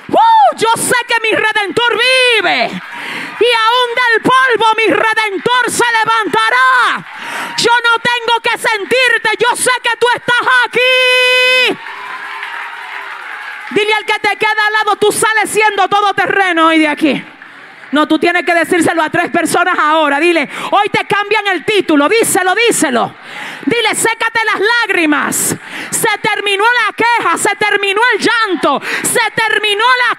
[0.09, 2.71] uh, yo sé que mi redentor vive.
[3.41, 7.07] Y aún del polvo mi redentor se levantará.
[7.59, 11.79] Yo no tengo que sentirte, yo sé que tú estás aquí.
[13.73, 17.23] Dile al que te queda al lado, tú sales siendo todo terreno hoy de aquí.
[17.93, 20.21] No, tú tienes que decírselo a tres personas ahora.
[20.21, 22.09] Dile, hoy te cambian el título.
[22.09, 23.15] Díselo, díselo.
[23.67, 25.57] Dile, sécate las lágrimas.
[25.91, 30.19] Se terminó la queja, se terminó el llanto, se terminó la...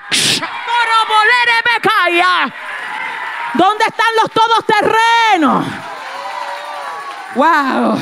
[3.54, 5.66] ¿Dónde están los todos terrenos?
[7.36, 8.00] Wow.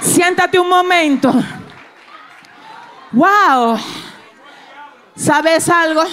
[0.00, 1.32] Siéntate un momento.
[3.12, 3.78] Wow.
[5.16, 6.04] ¿Sabes algo?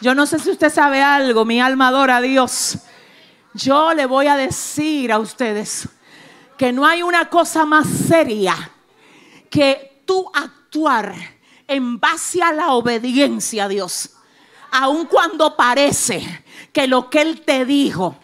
[0.00, 2.78] Yo no sé si usted sabe algo, mi alma adora a Dios.
[3.54, 5.88] Yo le voy a decir a ustedes
[6.58, 8.70] que no hay una cosa más seria
[9.48, 11.14] que tú actuar
[11.66, 14.10] en base a la obediencia a Dios.
[14.70, 18.16] Aun cuando parece que lo que Él te dijo,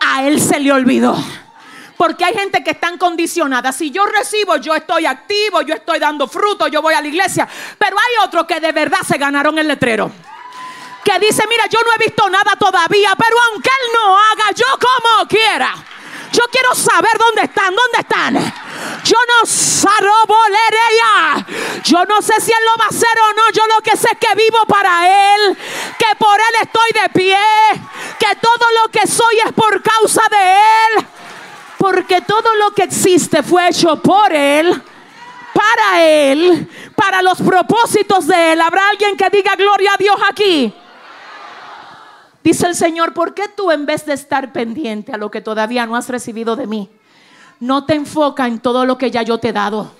[0.00, 1.16] a Él se le olvidó.
[1.96, 3.72] Porque hay gente que están condicionada.
[3.72, 7.48] Si yo recibo, yo estoy activo, yo estoy dando fruto, yo voy a la iglesia.
[7.78, 10.10] Pero hay otros que de verdad se ganaron el letrero.
[11.04, 14.66] Que dice, mira, yo no he visto nada todavía, pero aunque Él no haga, yo
[14.80, 15.74] como quiera.
[16.32, 18.34] Yo quiero saber dónde están, dónde están.
[19.04, 21.46] Yo no sarobolerea.
[21.84, 23.50] Yo no sé si Él lo va a hacer o no.
[23.52, 25.56] Yo lo que sé es que vivo para Él.
[25.96, 27.38] Que por Él estoy de pie.
[28.18, 31.06] Que todo lo que soy es por causa de Él.
[31.84, 34.72] Porque todo lo que existe fue hecho por Él,
[35.52, 36.66] para Él,
[36.96, 38.62] para los propósitos de Él.
[38.62, 40.72] ¿Habrá alguien que diga gloria a Dios aquí?
[42.42, 45.84] Dice el Señor, ¿por qué tú en vez de estar pendiente a lo que todavía
[45.84, 46.88] no has recibido de mí,
[47.60, 49.92] no te enfoca en todo lo que ya yo te he dado?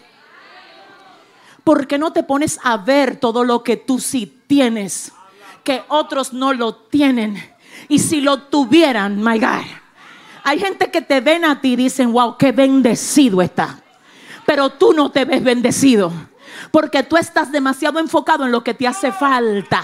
[1.64, 5.12] ¿Por qué no te pones a ver todo lo que tú sí tienes,
[5.62, 7.36] que otros no lo tienen?
[7.88, 9.83] Y si lo tuvieran, my God
[10.44, 13.78] hay gente que te ven a ti y dicen, wow, qué bendecido está.
[14.44, 16.12] Pero tú no te ves bendecido.
[16.70, 19.82] Porque tú estás demasiado enfocado en lo que te hace falta.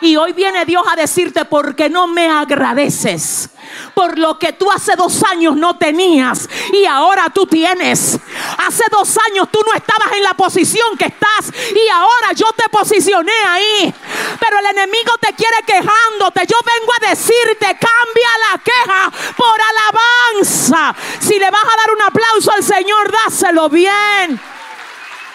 [0.00, 3.50] Y hoy viene Dios a decirte porque no me agradeces
[3.94, 8.18] por lo que tú hace dos años no tenías y ahora tú tienes.
[8.66, 12.68] Hace dos años tú no estabas en la posición que estás y ahora yo te
[12.68, 13.94] posicioné ahí.
[14.38, 16.46] Pero el enemigo te quiere quejándote.
[16.46, 20.94] Yo vengo a decirte, cambia la queja por alabanza.
[21.20, 24.40] Si le vas a dar un aplauso al Señor, dáselo bien.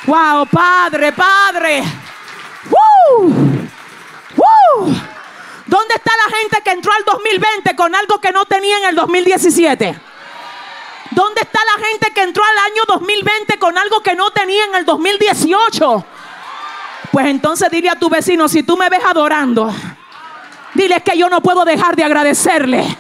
[0.06, 1.84] Wow, Padre, Padre.
[5.66, 8.96] ¿Dónde está la gente que entró al 2020 con algo que no tenía en el
[8.96, 10.02] 2017?
[11.12, 14.76] ¿Dónde está la gente que entró al año 2020 con algo que no tenía en
[14.76, 16.06] el 2018?
[17.12, 19.74] Pues entonces dile a tu vecino, si tú me ves adorando,
[20.74, 22.98] dile que yo no puedo dejar de agradecerle.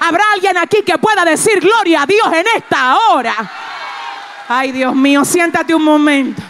[0.00, 3.34] Habrá alguien aquí que pueda decir gloria a Dios en esta hora.
[4.48, 6.42] Ay, Dios mío, siéntate un momento.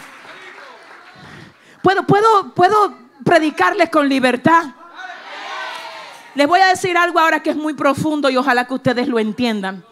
[1.81, 4.67] Puedo, puedo, puedo predicarles con libertad.
[6.35, 9.19] Les voy a decir algo ahora que es muy profundo y ojalá que ustedes lo
[9.19, 9.83] entiendan.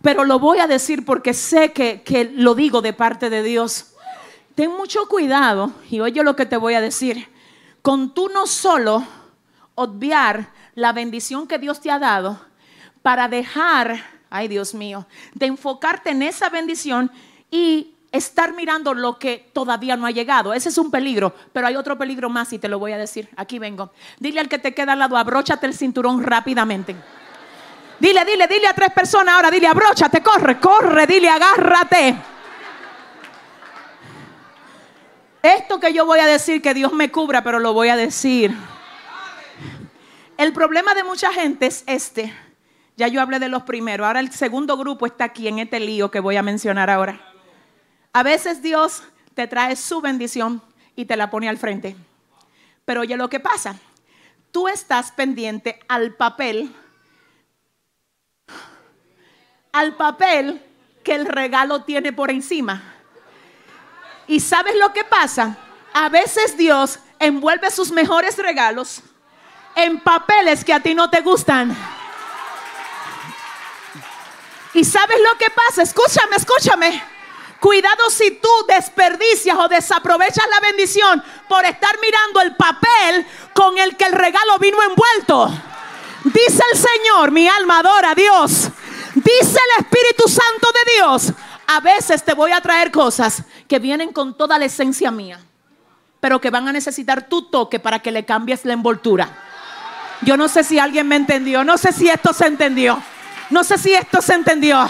[0.00, 3.92] Pero lo voy a decir porque sé que, que lo digo de parte de Dios.
[4.54, 7.28] Ten mucho cuidado, y oye lo que te voy a decir,
[7.82, 9.04] con tú no solo
[9.74, 12.40] obviar la bendición que Dios te ha dado
[13.02, 17.08] para dejar ay Dios mío, de enfocarte en esa bendición
[17.52, 20.54] y estar mirando lo que todavía no ha llegado.
[20.54, 23.28] Ese es un peligro, pero hay otro peligro más y te lo voy a decir.
[23.36, 23.90] Aquí vengo.
[24.20, 26.94] Dile al que te queda al lado, abróchate el cinturón rápidamente.
[27.98, 32.16] Dile, dile, dile a tres personas ahora, dile, abróchate, corre, corre, dile, agárrate.
[35.42, 38.56] Esto que yo voy a decir, que Dios me cubra, pero lo voy a decir.
[40.36, 42.32] El problema de mucha gente es este.
[42.96, 44.06] Ya yo hablé de los primeros.
[44.06, 47.33] Ahora el segundo grupo está aquí en este lío que voy a mencionar ahora.
[48.14, 49.02] A veces Dios
[49.34, 50.62] te trae su bendición
[50.94, 51.96] y te la pone al frente.
[52.84, 53.74] Pero oye lo que pasa.
[54.52, 56.72] Tú estás pendiente al papel,
[59.72, 60.64] al papel
[61.02, 62.94] que el regalo tiene por encima.
[64.28, 65.58] ¿Y sabes lo que pasa?
[65.92, 69.02] A veces Dios envuelve sus mejores regalos
[69.74, 71.76] en papeles que a ti no te gustan.
[74.72, 75.82] ¿Y sabes lo que pasa?
[75.82, 77.13] Escúchame, escúchame.
[77.64, 83.96] Cuidado si tú desperdicias o desaprovechas la bendición por estar mirando el papel con el
[83.96, 85.50] que el regalo vino envuelto.
[86.24, 88.68] Dice el Señor, mi alma adora a Dios.
[89.14, 91.32] Dice el Espíritu Santo de Dios.
[91.66, 95.40] A veces te voy a traer cosas que vienen con toda la esencia mía,
[96.20, 99.38] pero que van a necesitar tu toque para que le cambies la envoltura.
[100.20, 103.02] Yo no sé si alguien me entendió, no sé si esto se entendió,
[103.48, 104.86] no sé si esto se entendió.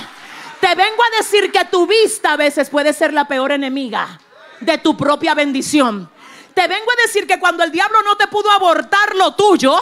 [0.64, 4.18] Te vengo a decir que tu vista a veces puede ser la peor enemiga
[4.60, 6.10] de tu propia bendición.
[6.54, 9.78] Te vengo a decir que cuando el diablo no te pudo abortar lo tuyo,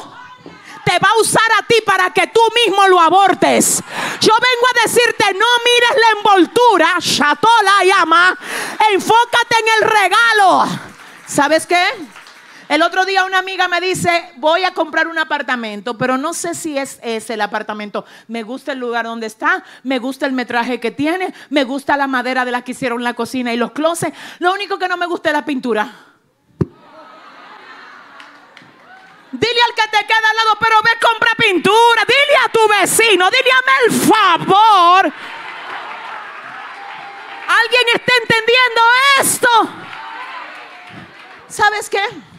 [0.84, 3.80] te va a usar a ti para que tú mismo lo abortes.
[4.20, 6.96] Yo vengo a decirte, no mires la envoltura,
[7.62, 8.36] la llama,
[8.90, 10.64] enfócate en el regalo.
[11.28, 11.84] ¿Sabes qué?
[12.72, 16.54] El otro día una amiga me dice, voy a comprar un apartamento, pero no sé
[16.54, 18.06] si es ese el apartamento.
[18.28, 22.06] Me gusta el lugar donde está, me gusta el metraje que tiene, me gusta la
[22.06, 24.16] madera de la que hicieron la cocina y los closets.
[24.38, 25.82] Lo único que no me gusta es la pintura.
[29.32, 32.06] Dile al que te queda al lado, pero ve, compra pintura.
[32.06, 35.12] Dile a tu vecino, dile a el favor.
[37.48, 38.80] ¿Alguien está entendiendo
[39.20, 39.48] esto?
[41.48, 42.31] ¿Sabes qué?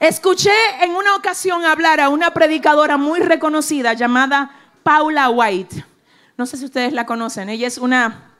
[0.00, 4.52] Escuché en una ocasión hablar a una predicadora muy reconocida llamada
[4.84, 5.84] Paula White.
[6.36, 7.48] No sé si ustedes la conocen.
[7.48, 8.30] Ella es una,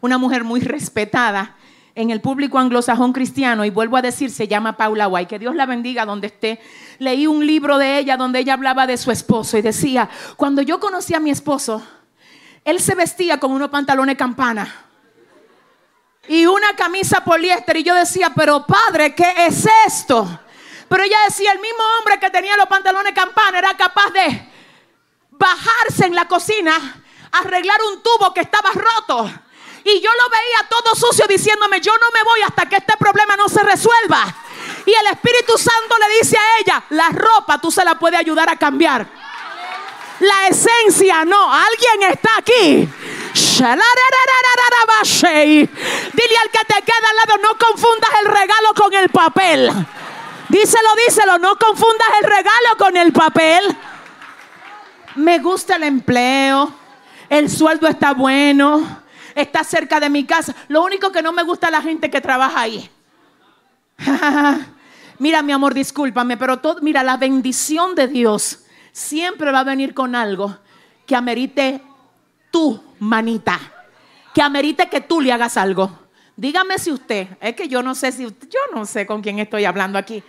[0.00, 1.54] una mujer muy respetada
[1.94, 5.28] en el público anglosajón cristiano y vuelvo a decir, se llama Paula White.
[5.28, 6.60] Que Dios la bendiga donde esté.
[6.98, 10.80] Leí un libro de ella donde ella hablaba de su esposo y decía, cuando yo
[10.80, 11.86] conocí a mi esposo,
[12.64, 14.74] él se vestía con unos pantalones campana
[16.26, 20.40] y una camisa poliéster y yo decía, pero padre, ¿qué es esto?
[20.88, 24.48] Pero ella decía, el mismo hombre que tenía los pantalones campana era capaz de
[25.30, 29.30] bajarse en la cocina, arreglar un tubo que estaba roto.
[29.84, 33.36] Y yo lo veía todo sucio diciéndome, yo no me voy hasta que este problema
[33.36, 34.34] no se resuelva.
[34.86, 38.48] Y el Espíritu Santo le dice a ella, la ropa tú se la puedes ayudar
[38.48, 39.06] a cambiar.
[40.20, 41.52] La esencia no.
[41.52, 42.88] Alguien está aquí.
[46.12, 49.70] Dile al que te queda al lado, no confundas el regalo con el papel.
[50.54, 53.76] Díselo, díselo, no confundas el regalo con el papel.
[55.16, 56.72] Me gusta el empleo,
[57.28, 59.02] el sueldo está bueno,
[59.34, 60.54] está cerca de mi casa.
[60.68, 62.88] Lo único que no me gusta es la gente que trabaja ahí.
[65.18, 68.60] mira, mi amor, discúlpame, pero todo, mira, la bendición de Dios
[68.92, 70.56] siempre va a venir con algo
[71.04, 71.82] que amerite
[72.52, 73.58] tu manita,
[74.32, 75.90] que amerite que tú le hagas algo.
[76.36, 79.64] Dígame si usted, es que yo no sé si, yo no sé con quién estoy
[79.64, 80.22] hablando aquí.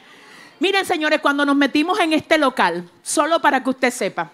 [0.59, 4.31] Miren, señores, cuando nos metimos en este local, solo para que usted sepa,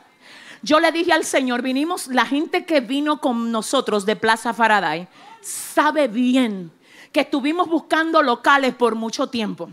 [0.61, 5.07] yo le dije al Señor, vinimos, la gente que vino con nosotros de Plaza Faraday,
[5.41, 6.71] sabe bien
[7.11, 9.69] que estuvimos buscando locales por mucho tiempo.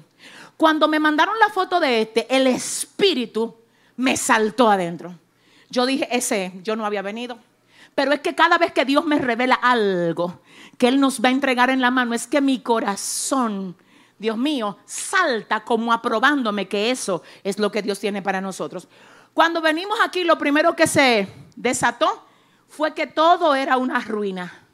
[0.57, 3.55] Cuando me mandaron la foto de este, el espíritu
[3.97, 5.15] me saltó adentro.
[5.69, 7.39] Yo dije, ese, yo no había venido.
[7.95, 10.41] Pero es que cada vez que Dios me revela algo
[10.79, 13.77] que Él nos va a entregar en la mano, es que mi corazón
[14.19, 18.89] Dios mío, salta como aprobándome que eso es lo que Dios tiene para nosotros.
[19.33, 22.27] Cuando venimos aquí, lo primero que se desató
[22.69, 24.65] fue que todo era una ruina.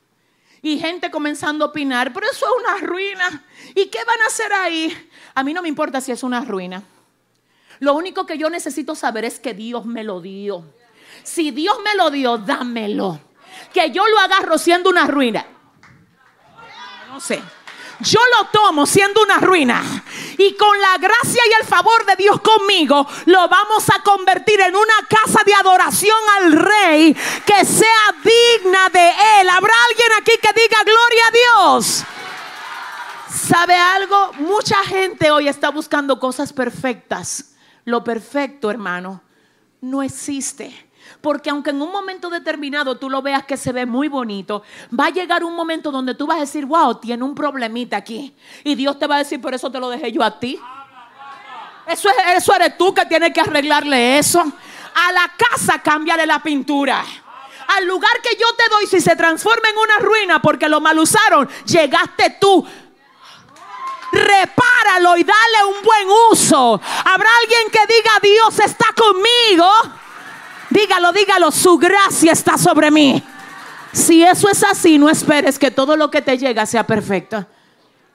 [0.62, 3.44] Y gente comenzando a opinar, pero eso es una ruina.
[3.74, 5.10] ¿Y qué van a hacer ahí?
[5.34, 6.82] A mí no me importa si es una ruina.
[7.80, 10.64] Lo único que yo necesito saber es que Dios me lo dio.
[11.22, 13.20] Si Dios me lo dio, dámelo.
[13.74, 15.44] Que yo lo agarro siendo una ruina.
[17.08, 17.42] No sé.
[18.00, 19.82] Yo lo tomo siendo una ruina
[20.36, 24.74] y con la gracia y el favor de Dios conmigo lo vamos a convertir en
[24.74, 29.08] una casa de adoración al rey que sea digna de
[29.40, 29.48] él.
[29.48, 32.04] ¿Habrá alguien aquí que diga gloria a Dios?
[33.30, 34.32] ¿Sabe algo?
[34.38, 37.54] Mucha gente hoy está buscando cosas perfectas.
[37.84, 39.22] Lo perfecto, hermano,
[39.80, 40.83] no existe.
[41.24, 44.62] Porque aunque en un momento determinado tú lo veas que se ve muy bonito,
[44.92, 48.36] va a llegar un momento donde tú vas a decir, wow, tiene un problemita aquí.
[48.62, 50.60] Y Dios te va a decir, por eso te lo dejé yo a ti.
[51.86, 54.38] Eso, es, eso eres tú que tienes que arreglarle eso.
[54.40, 57.02] A la casa cámbiale la pintura.
[57.68, 60.98] Al lugar que yo te doy, si se transforma en una ruina porque lo mal
[60.98, 62.66] usaron, llegaste tú
[64.14, 66.80] repáralo y dale un buen uso.
[67.04, 68.86] Habrá alguien que diga, Dios está.
[71.14, 73.22] Dígalo, su gracia está sobre mí.
[73.92, 77.46] Si eso es así, no esperes que todo lo que te llega sea perfecto.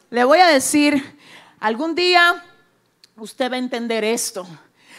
[0.10, 1.18] Le voy a decir,
[1.60, 2.44] algún día
[3.16, 4.46] usted va a entender esto.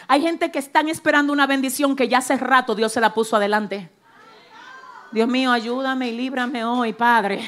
[0.08, 3.36] Hay gente que están esperando una bendición que ya hace rato Dios se la puso
[3.36, 3.90] adelante.
[5.12, 7.44] Dios mío, ayúdame y líbrame hoy, Padre.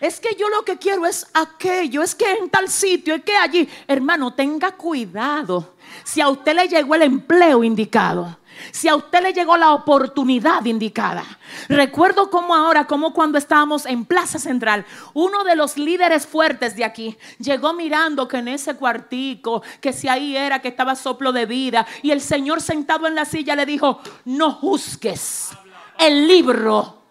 [0.00, 3.36] Es que yo lo que quiero es aquello, es que en tal sitio, es que
[3.36, 3.68] allí.
[3.86, 5.74] Hermano, tenga cuidado.
[6.02, 8.38] Si a usted le llegó el empleo indicado,
[8.72, 11.24] si a usted le llegó la oportunidad indicada.
[11.68, 16.84] Recuerdo como ahora, como cuando estábamos en Plaza Central, uno de los líderes fuertes de
[16.84, 21.46] aquí llegó mirando que en ese cuartico, que si ahí era que estaba soplo de
[21.46, 25.50] vida, y el Señor sentado en la silla le dijo, no juzgues
[25.98, 27.02] el libro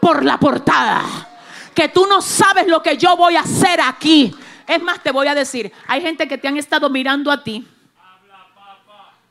[0.00, 1.35] por la portada
[1.76, 4.34] que tú no sabes lo que yo voy a hacer aquí.
[4.66, 7.68] Es más, te voy a decir, hay gente que te han estado mirando a ti.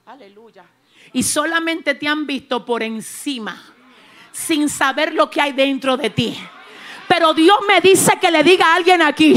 [0.06, 0.64] Aleluya.
[1.12, 3.62] Y solamente te han visto por encima,
[4.32, 6.38] sin saber lo que hay dentro de ti.
[7.08, 9.36] Pero Dios me dice que le diga a alguien aquí,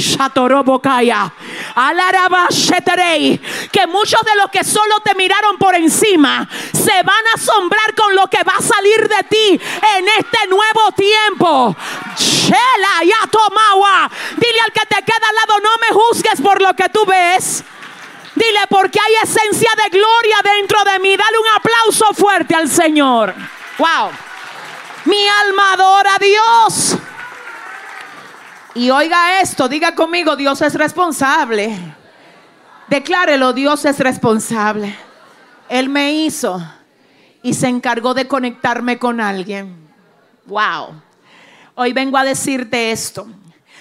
[3.72, 8.14] que muchos de los que solo te miraron por encima se van a asombrar con
[8.14, 9.60] lo que va a salir de ti
[9.96, 11.76] en este nuevo tiempo.
[12.16, 14.10] Chela, ya tomawa.
[14.36, 17.64] Dile al que te queda al lado, no me juzgues por lo que tú ves.
[18.34, 21.16] Dile, porque hay esencia de gloria dentro de mí.
[21.16, 23.34] Dale un aplauso fuerte al Señor.
[23.78, 24.10] Wow.
[25.04, 26.96] Mi alma adora a Dios.
[28.78, 31.76] Y oiga esto, diga conmigo, Dios es responsable.
[32.86, 34.94] Declárelo, Dios es responsable.
[35.68, 36.64] Él me hizo
[37.42, 39.74] y se encargó de conectarme con alguien.
[40.46, 41.02] Wow.
[41.74, 43.26] Hoy vengo a decirte esto.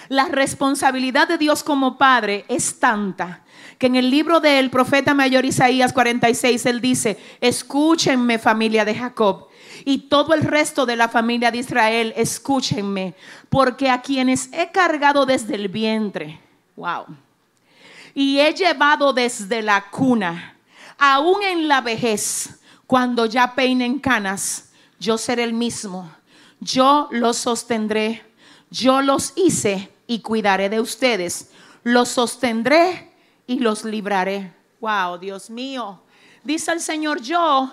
[0.08, 3.44] La responsabilidad de Dios como Padre es tanta
[3.78, 9.47] que en el libro del profeta mayor Isaías 46 él dice, escúchenme familia de Jacob
[9.88, 13.14] y todo el resto de la familia de Israel, escúchenme,
[13.48, 16.38] porque a quienes he cargado desde el vientre,
[16.76, 17.06] wow,
[18.12, 20.58] y he llevado desde la cuna,
[20.98, 24.68] aún en la vejez, cuando ya peinen canas,
[25.00, 26.12] yo seré el mismo,
[26.60, 28.22] yo los sostendré,
[28.68, 31.50] yo los hice y cuidaré de ustedes,
[31.82, 33.10] los sostendré
[33.46, 34.52] y los libraré.
[34.82, 36.02] Wow, Dios mío.
[36.44, 37.72] Dice el Señor, yo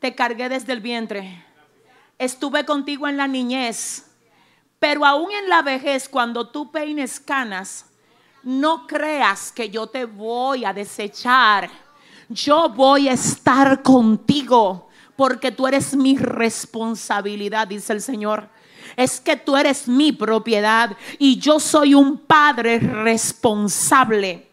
[0.00, 1.51] te cargué desde el vientre.
[2.18, 4.06] Estuve contigo en la niñez.
[4.78, 7.86] Pero aún en la vejez, cuando tú peines canas,
[8.42, 11.70] no creas que yo te voy a desechar.
[12.28, 18.48] Yo voy a estar contigo porque tú eres mi responsabilidad, dice el Señor.
[18.96, 24.50] Es que tú eres mi propiedad y yo soy un padre responsable.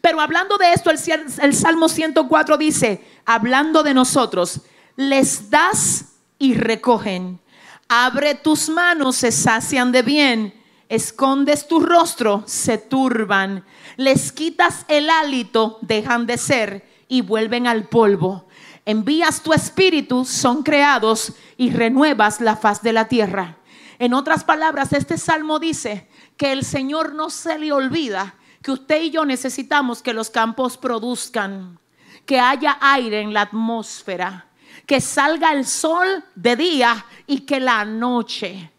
[0.00, 0.98] Pero hablando de esto, el,
[1.42, 4.60] el Salmo 104 dice, hablando de nosotros,
[4.96, 6.13] les das
[6.44, 7.40] y recogen.
[7.88, 10.54] Abre tus manos, se sacian de bien.
[10.90, 13.64] Escondes tu rostro, se turban.
[13.96, 18.46] Les quitas el hálito, dejan de ser y vuelven al polvo.
[18.84, 23.56] Envías tu espíritu, son creados y renuevas la faz de la tierra.
[23.98, 29.02] En otras palabras, este salmo dice que el Señor no se le olvida que usted
[29.02, 31.78] y yo necesitamos que los campos produzcan,
[32.26, 34.48] que haya aire en la atmósfera,
[34.86, 38.70] que salga el sol de día y que la noche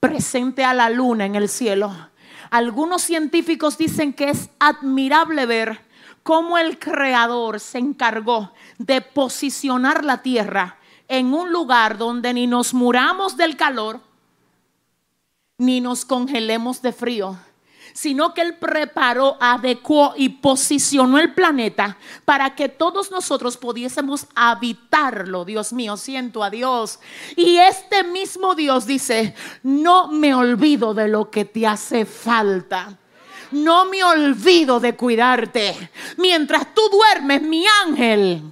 [0.00, 1.94] presente a la luna en el cielo.
[2.50, 5.80] Algunos científicos dicen que es admirable ver
[6.22, 10.78] cómo el creador se encargó de posicionar la tierra
[11.08, 14.00] en un lugar donde ni nos muramos del calor,
[15.58, 17.38] ni nos congelemos de frío
[17.94, 25.44] sino que Él preparó, adecuó y posicionó el planeta para que todos nosotros pudiésemos habitarlo.
[25.44, 26.98] Dios mío, siento a Dios.
[27.36, 32.98] Y este mismo Dios dice, no me olvido de lo que te hace falta.
[33.52, 35.90] no me olvido de cuidarte.
[36.16, 38.42] Mientras tú duermes, mi ángel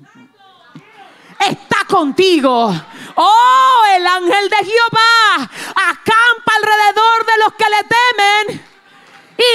[1.41, 2.73] está contigo.
[3.17, 8.72] Oh, el ángel de Jehová acampa alrededor de los que le temen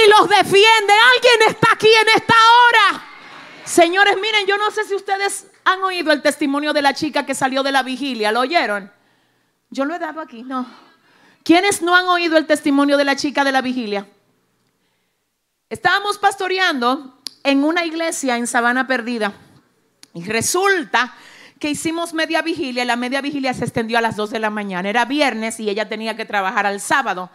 [0.06, 0.92] y los defiende.
[1.14, 3.04] Alguien está aquí en esta hora.
[3.64, 7.34] Señores, miren, yo no sé si ustedes han oído el testimonio de la chica que
[7.34, 8.32] salió de la vigilia.
[8.32, 8.90] ¿Lo oyeron?
[9.70, 10.66] Yo lo he dado aquí, no.
[11.44, 14.06] ¿Quiénes no han oído el testimonio de la chica de la vigilia?
[15.68, 19.34] Estábamos pastoreando en una iglesia en Sabana Perdida
[20.14, 21.14] y resulta
[21.58, 24.50] que hicimos media vigilia y la media vigilia se extendió a las 2 de la
[24.50, 24.88] mañana.
[24.88, 27.30] Era viernes y ella tenía que trabajar al sábado.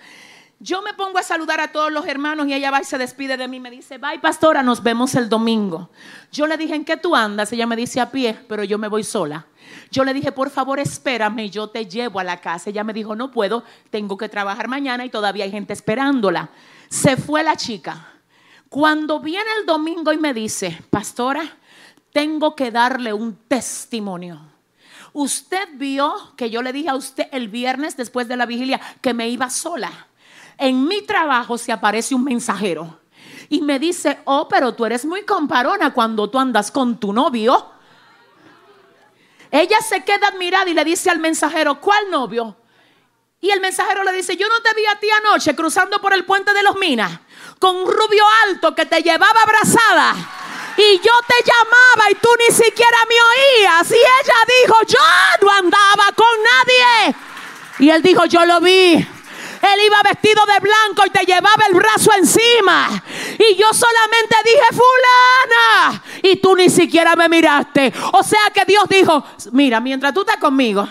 [0.64, 3.36] Yo me pongo a saludar a todos los hermanos y ella va y se despide
[3.36, 3.59] de mí.
[3.59, 5.89] Me dice, bye pastora, nos vemos el domingo.
[6.32, 7.51] Yo le dije, ¿en qué tú andas?
[7.51, 9.45] Ella me dice, a pie, pero yo me voy sola.
[9.91, 12.70] Yo le dije, por favor, espérame, yo te llevo a la casa.
[12.70, 16.49] Ella me dijo, no puedo, tengo que trabajar mañana y todavía hay gente esperándola.
[16.88, 18.14] Se fue la chica.
[18.70, 21.43] Cuando viene el domingo y me dice, pastora,
[22.14, 24.39] tengo que darle un testimonio.
[25.11, 29.14] Usted vio que yo le dije a usted el viernes después de la vigilia que
[29.14, 30.07] me iba sola.
[30.57, 32.99] En mi trabajo se aparece un mensajero
[33.49, 37.71] y me dice, oh, pero tú eres muy comparona cuando tú andas con tu novio.
[39.51, 42.55] Ella se queda admirada y le dice al mensajero, ¿cuál novio?
[43.41, 46.25] Y el mensajero le dice, yo no te vi a ti anoche cruzando por el
[46.25, 47.19] puente de los Minas
[47.59, 50.15] con un rubio alto que te llevaba abrazada
[50.77, 53.91] y yo te llamaba y tú ni siquiera me oías.
[53.91, 57.15] Y ella dijo, yo no andaba con nadie.
[57.79, 59.05] Y él dijo, yo lo vi.
[59.64, 63.01] Él iba vestido de blanco y te llevaba el brazo encima.
[63.39, 66.03] Y yo solamente dije, fulana.
[66.22, 67.93] Y tú ni siquiera me miraste.
[68.11, 70.86] O sea que Dios dijo, mira, mientras tú estás conmigo,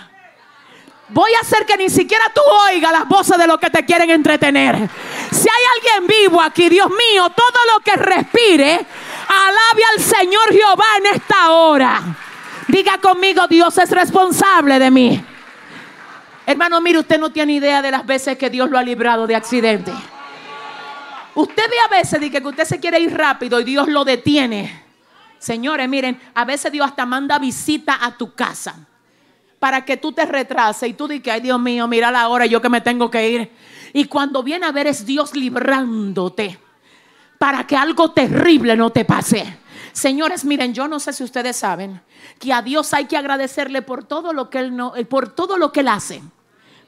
[1.09, 4.09] voy a hacer que ni siquiera tú oigas las voces de los que te quieren
[4.09, 4.89] entretener.
[5.31, 8.87] Si hay alguien vivo aquí, Dios mío, todo lo que respire,
[9.29, 12.03] Alabe al Señor Jehová en esta hora.
[12.69, 15.25] Diga conmigo, Dios es responsable de mí.
[16.47, 19.35] Hermano, mire, usted no tiene idea de las veces que Dios lo ha librado de
[19.35, 19.95] accidentes.
[21.35, 24.83] Usted ve a veces que usted se quiere ir rápido y Dios lo detiene.
[25.39, 28.87] Señores, miren, a veces Dios hasta manda visita a tu casa
[29.59, 32.61] para que tú te retrases y tú digas, ay Dios mío, mira la hora, yo
[32.61, 33.53] que me tengo que ir.
[33.93, 36.59] Y cuando viene a ver es Dios librándote
[37.39, 39.59] para que algo terrible no te pase.
[39.93, 42.01] Señores, miren, yo no sé si ustedes saben
[42.39, 45.59] que a Dios hay que agradecerle por todo lo que él no, eh, por todo
[45.59, 46.23] lo que él hace.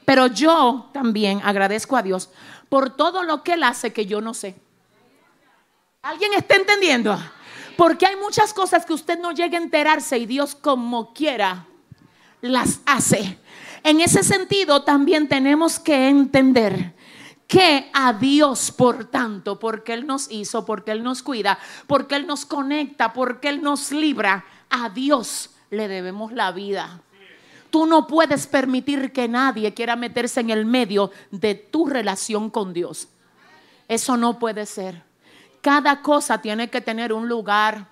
[0.05, 2.29] Pero yo también agradezco a Dios
[2.69, 4.55] por todo lo que él hace que yo no sé.
[6.01, 7.17] ¿Alguien está entendiendo?
[7.77, 11.65] Porque hay muchas cosas que usted no llega a enterarse y Dios como quiera
[12.41, 13.39] las hace.
[13.83, 16.93] En ese sentido también tenemos que entender
[17.47, 22.27] que a Dios, por tanto, porque Él nos hizo, porque Él nos cuida, porque Él
[22.27, 27.01] nos conecta, porque Él nos libra, a Dios le debemos la vida.
[27.69, 32.73] Tú no puedes permitir que nadie quiera meterse en el medio de tu relación con
[32.73, 33.09] Dios.
[33.87, 35.03] Eso no puede ser.
[35.61, 37.87] Cada cosa tiene que tener un lugar.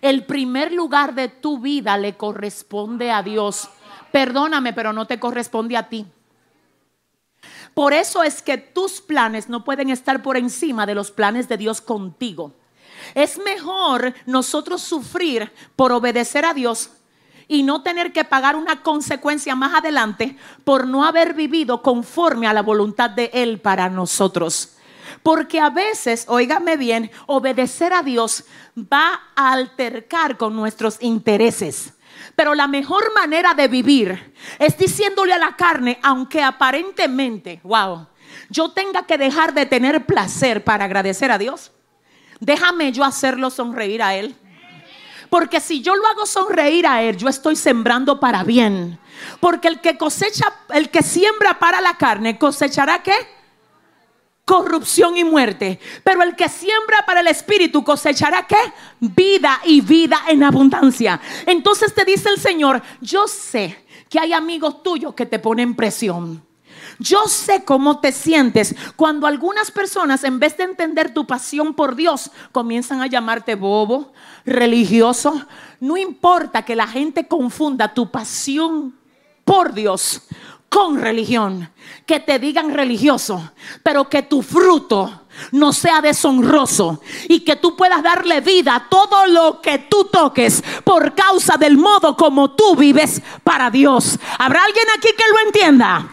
[0.00, 3.68] El primer lugar de tu vida le corresponde a Dios.
[4.10, 6.06] Perdóname, pero no te corresponde a ti.
[7.76, 11.58] Por eso es que tus planes no pueden estar por encima de los planes de
[11.58, 12.54] Dios contigo.
[13.14, 16.88] Es mejor nosotros sufrir por obedecer a Dios
[17.48, 22.54] y no tener que pagar una consecuencia más adelante por no haber vivido conforme a
[22.54, 24.78] la voluntad de Él para nosotros.
[25.22, 31.92] Porque a veces, óigame bien, obedecer a Dios va a altercar con nuestros intereses.
[32.36, 38.06] Pero la mejor manera de vivir es diciéndole a la carne, aunque aparentemente, wow,
[38.50, 41.72] yo tenga que dejar de tener placer para agradecer a Dios,
[42.38, 44.36] déjame yo hacerlo sonreír a Él.
[45.30, 48.98] Porque si yo lo hago sonreír a Él, yo estoy sembrando para bien.
[49.40, 53.35] Porque el que cosecha, el que siembra para la carne, cosechará qué?
[54.46, 55.78] Corrupción y muerte.
[56.02, 58.56] Pero el que siembra para el espíritu cosechará qué?
[59.00, 61.20] Vida y vida en abundancia.
[61.44, 66.42] Entonces te dice el Señor, yo sé que hay amigos tuyos que te ponen presión.
[66.98, 71.96] Yo sé cómo te sientes cuando algunas personas, en vez de entender tu pasión por
[71.96, 74.12] Dios, comienzan a llamarte bobo,
[74.46, 75.44] religioso.
[75.80, 78.96] No importa que la gente confunda tu pasión
[79.44, 80.22] por Dios
[80.68, 81.70] con religión,
[82.04, 83.52] que te digan religioso,
[83.82, 89.26] pero que tu fruto no sea deshonroso y que tú puedas darle vida a todo
[89.26, 94.18] lo que tú toques por causa del modo como tú vives para Dios.
[94.38, 96.08] ¿Habrá alguien aquí que lo entienda?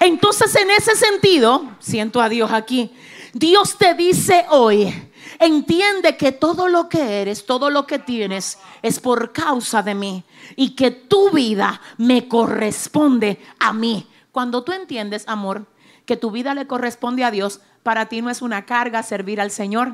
[0.00, 2.90] Entonces, en ese sentido, siento a Dios aquí.
[3.32, 4.92] Dios te dice hoy,
[5.38, 10.24] entiende que todo lo que eres, todo lo que tienes es por causa de mí
[10.56, 14.08] y que tu vida me corresponde a mí.
[14.32, 15.66] Cuando tú entiendes, amor,
[16.06, 19.50] que tu vida le corresponde a Dios, para ti no es una carga servir al
[19.50, 19.92] Señor.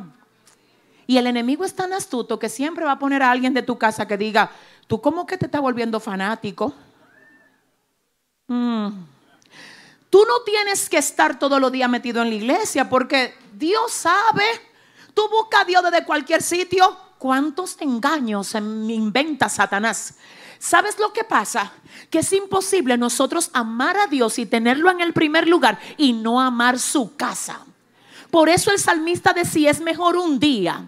[1.06, 3.78] Y el enemigo es tan astuto que siempre va a poner a alguien de tu
[3.78, 4.52] casa que diga,
[4.86, 6.72] tú cómo que te estás volviendo fanático.
[8.46, 8.88] Mm.
[10.08, 14.44] Tú no tienes que estar todos los días metido en la iglesia porque Dios sabe.
[15.14, 16.96] Tú buscas a Dios desde cualquier sitio.
[17.18, 20.16] ¿Cuántos engaños inventa Satanás?
[20.62, 21.72] ¿Sabes lo que pasa?
[22.10, 26.38] Que es imposible nosotros amar a Dios y tenerlo en el primer lugar y no
[26.38, 27.64] amar su casa.
[28.30, 30.84] Por eso el salmista decía, es mejor un día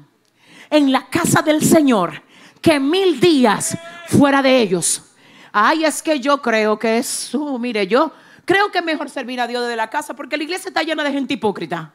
[0.68, 2.22] en la casa del Señor
[2.60, 5.04] que mil días fuera de ellos.
[5.50, 8.12] Ay, es que yo creo que es, mire, yo
[8.44, 11.02] creo que es mejor servir a Dios desde la casa porque la iglesia está llena
[11.02, 11.94] de gente hipócrita.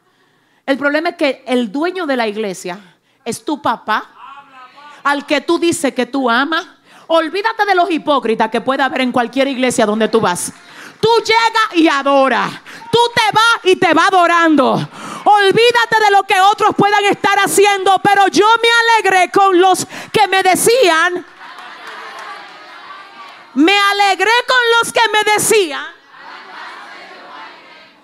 [0.65, 4.15] El problema es que el dueño de la iglesia es tu papá,
[5.03, 6.67] al que tú dices que tú amas.
[7.07, 10.51] Olvídate de los hipócritas que puede haber en cualquier iglesia donde tú vas.
[10.99, 12.51] Tú llegas y adoras.
[12.91, 14.73] Tú te vas y te va adorando.
[14.73, 17.99] Olvídate de lo que otros puedan estar haciendo.
[18.03, 21.25] Pero yo me alegré con los que me decían.
[23.53, 25.85] Me alegré con los que me decían.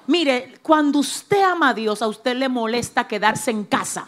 [0.08, 4.06] Mire, cuando usted ama a Dios, a usted le molesta quedarse en casa.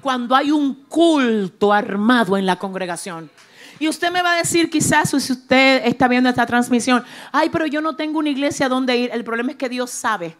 [0.00, 3.30] Cuando hay un culto armado en la congregación.
[3.78, 7.66] Y usted me va a decir, quizás si usted está viendo esta transmisión, ay, pero
[7.66, 9.10] yo no tengo una iglesia donde ir.
[9.12, 10.36] El problema es que Dios sabe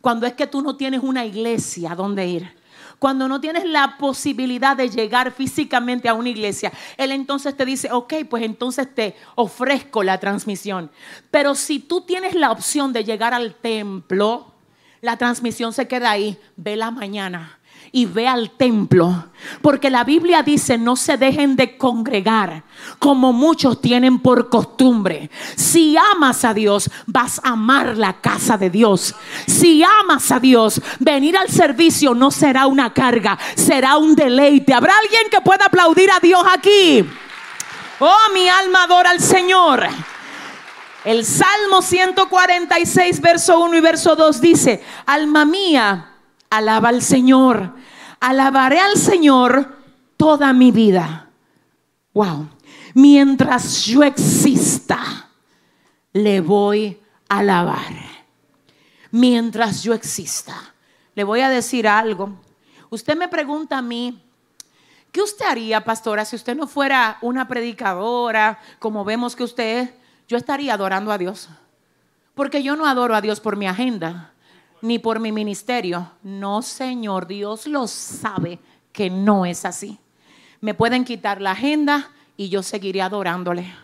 [0.00, 2.56] cuando es que tú no tienes una iglesia donde ir.
[2.98, 7.90] Cuando no tienes la posibilidad de llegar físicamente a una iglesia, Él entonces te dice,
[7.92, 10.90] ok, pues entonces te ofrezco la transmisión.
[11.30, 14.54] Pero si tú tienes la opción de llegar al templo,
[15.02, 17.58] la transmisión se queda ahí, ve la mañana
[17.96, 19.24] y ve al templo.
[19.62, 22.62] Porque la Biblia dice, no se dejen de congregar
[22.98, 25.30] como muchos tienen por costumbre.
[25.54, 29.14] Si amas a Dios, vas a amar la casa de Dios.
[29.46, 34.74] Si amas a Dios, venir al servicio no será una carga, será un deleite.
[34.74, 37.02] ¿Habrá alguien que pueda aplaudir a Dios aquí?
[37.98, 39.86] Oh, mi alma adora al Señor.
[41.02, 46.10] El Salmo 146, verso 1 y verso 2 dice, alma mía,
[46.50, 47.85] alaba al Señor
[48.20, 49.76] alabaré al Señor
[50.16, 51.28] toda mi vida.
[52.12, 52.48] Wow.
[52.94, 55.28] Mientras yo exista,
[56.12, 56.98] le voy
[57.28, 57.94] a alabar.
[59.10, 60.74] Mientras yo exista.
[61.14, 62.40] Le voy a decir algo.
[62.90, 64.22] Usted me pregunta a mí,
[65.12, 69.90] ¿qué usted haría, pastora, si usted no fuera una predicadora, como vemos que usted es?
[70.28, 71.48] Yo estaría adorando a Dios.
[72.34, 74.32] Porque yo no adoro a Dios por mi agenda
[74.86, 76.12] ni por mi ministerio.
[76.22, 78.60] No, Señor, Dios lo sabe
[78.92, 79.98] que no es así.
[80.60, 83.74] Me pueden quitar la agenda y yo seguiré adorándole.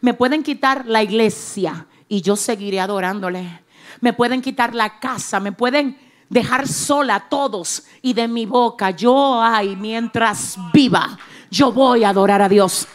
[0.00, 3.62] Me pueden quitar la iglesia y yo seguiré adorándole.
[4.00, 5.98] Me pueden quitar la casa, me pueden
[6.28, 11.18] dejar sola a todos y de mi boca yo hay mientras viva,
[11.50, 12.88] yo voy a adorar a Dios.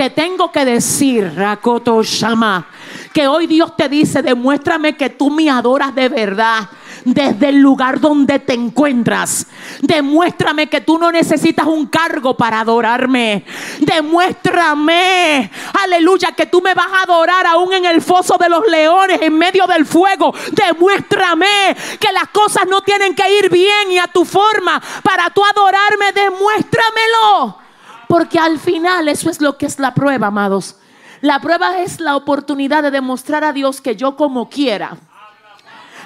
[0.00, 2.66] Te tengo que decir, Rakoto Shama,
[3.12, 6.70] que hoy Dios te dice, demuéstrame que tú me adoras de verdad
[7.04, 9.46] desde el lugar donde te encuentras.
[9.82, 13.44] Demuéstrame que tú no necesitas un cargo para adorarme.
[13.80, 15.50] Demuéstrame,
[15.82, 19.36] aleluya, que tú me vas a adorar aún en el foso de los leones, en
[19.36, 20.32] medio del fuego.
[20.52, 25.42] Demuéstrame que las cosas no tienen que ir bien y a tu forma para tú
[25.44, 26.10] adorarme.
[26.14, 27.69] Demuéstramelo.
[28.10, 30.74] Porque al final eso es lo que es la prueba, amados.
[31.20, 34.98] La prueba es la oportunidad de demostrar a Dios que yo como quiera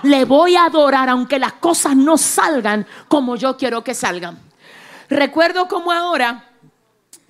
[0.02, 4.38] le voy a adorar aunque las cosas no salgan como yo quiero que salgan.
[5.08, 6.50] Recuerdo como ahora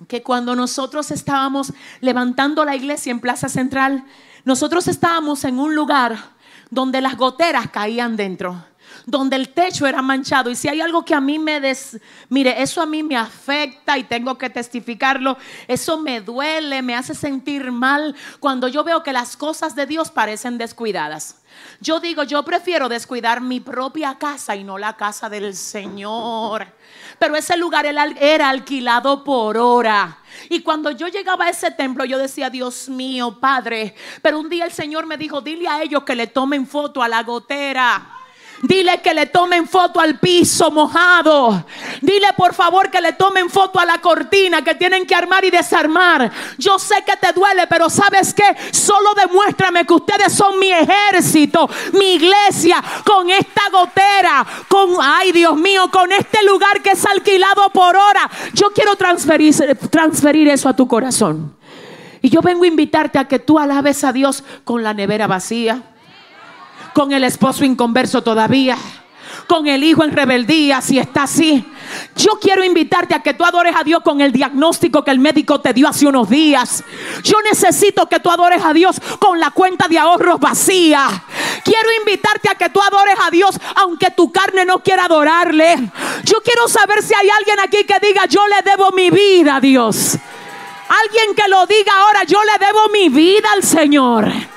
[0.09, 1.71] que cuando nosotros estábamos
[2.01, 4.03] levantando la iglesia en Plaza Central,
[4.43, 6.17] nosotros estábamos en un lugar
[6.69, 8.65] donde las goteras caían dentro
[9.05, 10.49] donde el techo era manchado.
[10.49, 11.99] Y si hay algo que a mí me des,
[12.29, 15.37] mire, eso a mí me afecta y tengo que testificarlo,
[15.67, 20.11] eso me duele, me hace sentir mal cuando yo veo que las cosas de Dios
[20.11, 21.41] parecen descuidadas.
[21.79, 26.67] Yo digo, yo prefiero descuidar mi propia casa y no la casa del Señor.
[27.17, 30.19] Pero ese lugar era alquilado por hora.
[30.49, 33.95] Y cuando yo llegaba a ese templo, yo decía, Dios mío, Padre.
[34.21, 37.07] Pero un día el Señor me dijo, dile a ellos que le tomen foto a
[37.07, 38.24] la gotera.
[38.61, 41.65] Dile que le tomen foto al piso mojado.
[42.01, 45.51] Dile por favor que le tomen foto a la cortina que tienen que armar y
[45.51, 46.31] desarmar.
[46.57, 51.69] Yo sé que te duele, pero sabes que solo demuéstrame que ustedes son mi ejército,
[51.93, 57.69] mi iglesia, con esta gotera, con, ay Dios mío, con este lugar que es alquilado
[57.71, 58.29] por hora.
[58.53, 59.53] Yo quiero transferir,
[59.89, 61.55] transferir eso a tu corazón.
[62.21, 65.83] Y yo vengo a invitarte a que tú alabes a Dios con la nevera vacía
[66.95, 68.77] con el esposo inconverso todavía,
[69.47, 71.65] con el hijo en rebeldía, si está así.
[72.15, 75.59] Yo quiero invitarte a que tú adores a Dios con el diagnóstico que el médico
[75.59, 76.85] te dio hace unos días.
[77.21, 81.05] Yo necesito que tú adores a Dios con la cuenta de ahorros vacía.
[81.65, 85.91] Quiero invitarte a que tú adores a Dios aunque tu carne no quiera adorarle.
[86.23, 89.59] Yo quiero saber si hay alguien aquí que diga, yo le debo mi vida a
[89.59, 90.17] Dios.
[91.03, 94.54] Alguien que lo diga ahora, yo le debo mi vida al Señor.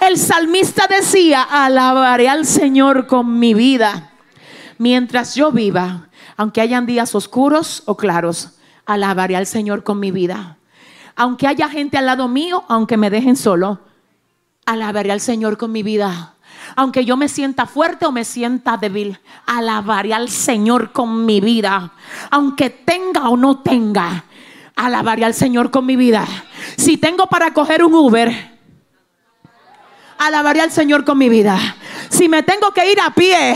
[0.00, 4.10] El salmista decía, alabaré al Señor con mi vida.
[4.78, 10.58] Mientras yo viva, aunque hayan días oscuros o claros, alabaré al Señor con mi vida.
[11.16, 13.80] Aunque haya gente al lado mío, aunque me dejen solo,
[14.66, 16.34] alabaré al Señor con mi vida.
[16.74, 21.92] Aunque yo me sienta fuerte o me sienta débil, alabaré al Señor con mi vida.
[22.30, 24.24] Aunque tenga o no tenga,
[24.74, 26.26] alabaré al Señor con mi vida.
[26.76, 28.55] Si tengo para coger un Uber,
[30.18, 31.58] alabaré al Señor con mi vida.
[32.08, 33.54] Si me tengo que ir a pie,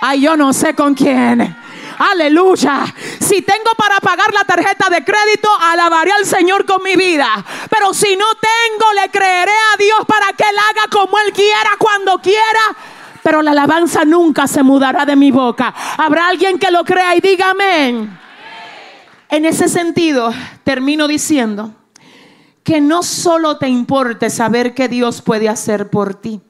[0.00, 1.56] ay, yo no sé con quién.
[1.98, 2.84] Aleluya.
[3.20, 7.28] Si tengo para pagar la tarjeta de crédito, alabaré al Señor con mi vida.
[7.70, 11.70] Pero si no tengo, le creeré a Dios para que Él haga como Él quiera,
[11.78, 12.76] cuando quiera.
[13.22, 15.72] Pero la alabanza nunca se mudará de mi boca.
[15.96, 18.18] Habrá alguien que lo crea y diga amén.
[19.30, 20.32] En ese sentido,
[20.64, 21.72] termino diciendo
[22.64, 26.40] que no solo te importe saber qué Dios puede hacer por ti,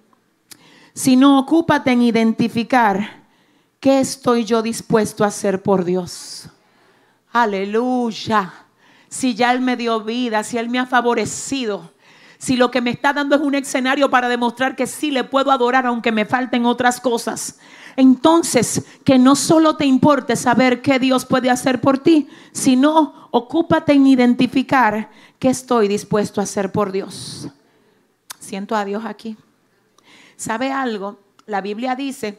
[0.95, 3.25] sino ocúpate en identificar
[3.81, 6.49] qué estoy yo dispuesto a hacer por Dios.
[7.33, 8.55] Aleluya.
[9.09, 11.93] Si ya Él me dio vida, si Él me ha favorecido,
[12.39, 15.51] si lo que me está dando es un escenario para demostrar que sí le puedo
[15.51, 17.59] adorar aunque me falten otras cosas.
[17.97, 23.93] Entonces, que no solo te importe saber qué Dios puede hacer por ti, sino ocúpate
[23.93, 27.49] en identificar qué estoy dispuesto a hacer por Dios.
[28.39, 29.37] Siento a Dios aquí.
[30.37, 31.19] ¿Sabe algo?
[31.47, 32.39] La Biblia dice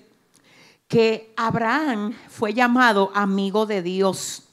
[0.88, 4.43] que Abraham fue llamado amigo de Dios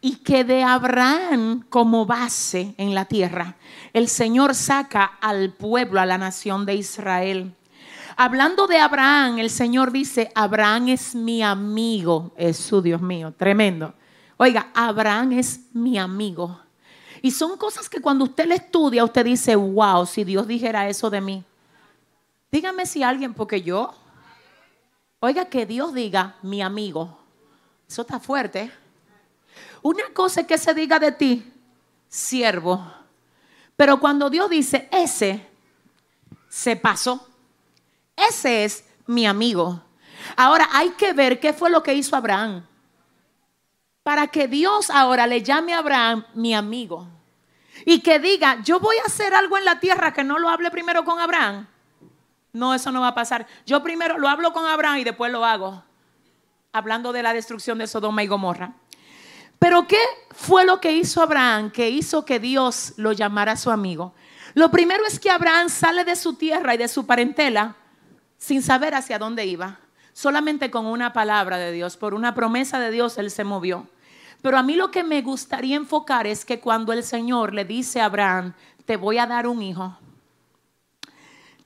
[0.00, 3.56] y que de Abraham como base en la tierra,
[3.92, 7.54] el Señor saca al pueblo, a la nación de Israel.
[8.18, 12.32] Hablando de Abraham, el Señor dice, Abraham es mi amigo.
[12.34, 13.92] Es su Dios mío, tremendo.
[14.38, 16.58] Oiga, Abraham es mi amigo.
[17.20, 21.10] Y son cosas que cuando usted le estudia, usted dice, wow, si Dios dijera eso
[21.10, 21.44] de mí.
[22.50, 23.94] Dígame si alguien, porque yo,
[25.20, 27.18] oiga, que Dios diga mi amigo.
[27.86, 28.70] Eso está fuerte.
[29.82, 31.52] Una cosa es que se diga de ti,
[32.08, 32.82] siervo.
[33.76, 35.46] Pero cuando Dios dice, ese
[36.48, 37.28] se pasó.
[38.16, 39.82] Ese es mi amigo.
[40.36, 42.66] Ahora hay que ver qué fue lo que hizo Abraham.
[44.02, 47.06] Para que Dios ahora le llame a Abraham mi amigo.
[47.84, 50.70] Y que diga, yo voy a hacer algo en la tierra que no lo hable
[50.70, 51.68] primero con Abraham.
[52.52, 53.46] No, eso no va a pasar.
[53.66, 55.84] Yo primero lo hablo con Abraham y después lo hago.
[56.72, 58.72] Hablando de la destrucción de Sodoma y Gomorra.
[59.58, 60.00] Pero ¿qué
[60.30, 64.14] fue lo que hizo Abraham que hizo que Dios lo llamara su amigo?
[64.54, 67.76] Lo primero es que Abraham sale de su tierra y de su parentela
[68.38, 69.78] sin saber hacia dónde iba.
[70.12, 73.86] Solamente con una palabra de Dios, por una promesa de Dios, él se movió.
[74.42, 78.00] Pero a mí lo que me gustaría enfocar es que cuando el Señor le dice
[78.00, 79.98] a Abraham, te voy a dar un hijo,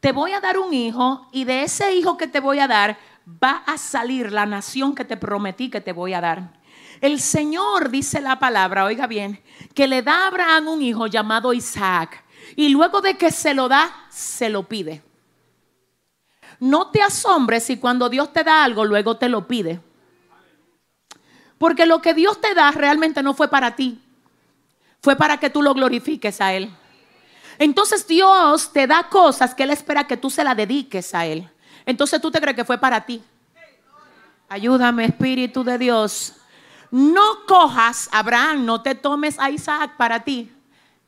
[0.01, 2.97] te voy a dar un hijo y de ese hijo que te voy a dar
[3.27, 6.59] va a salir la nación que te prometí que te voy a dar.
[7.01, 9.43] El Señor dice la palabra, oiga bien,
[9.75, 12.25] que le da a Abraham un hijo llamado Isaac
[12.57, 15.03] y luego de que se lo da, se lo pide.
[16.61, 19.81] No te asombres si cuando Dios te da algo, luego te lo pide.
[21.57, 24.01] Porque lo que Dios te da realmente no fue para ti,
[25.03, 26.71] fue para que tú lo glorifiques a Él.
[27.59, 31.49] Entonces Dios te da cosas que Él espera que tú se las dediques a Él.
[31.87, 33.23] Entonces tú te crees que fue para ti.
[34.49, 36.35] Ayúdame, Espíritu de Dios.
[36.91, 40.51] No cojas, Abraham, no te tomes a Isaac para ti,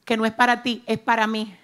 [0.04, 1.56] que no es para ti, es para mí.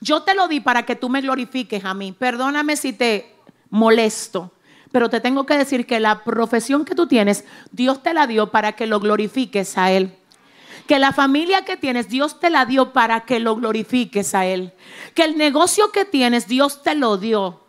[0.00, 2.12] Yo te lo di para que tú me glorifiques a mí.
[2.12, 3.34] Perdóname si te
[3.68, 4.52] molesto,
[4.92, 8.50] pero te tengo que decir que la profesión que tú tienes, Dios te la dio
[8.50, 10.16] para que lo glorifiques a Él.
[10.86, 14.72] Que la familia que tienes, Dios te la dio para que lo glorifiques a Él.
[15.14, 17.60] Que el negocio que tienes, Dios te lo dio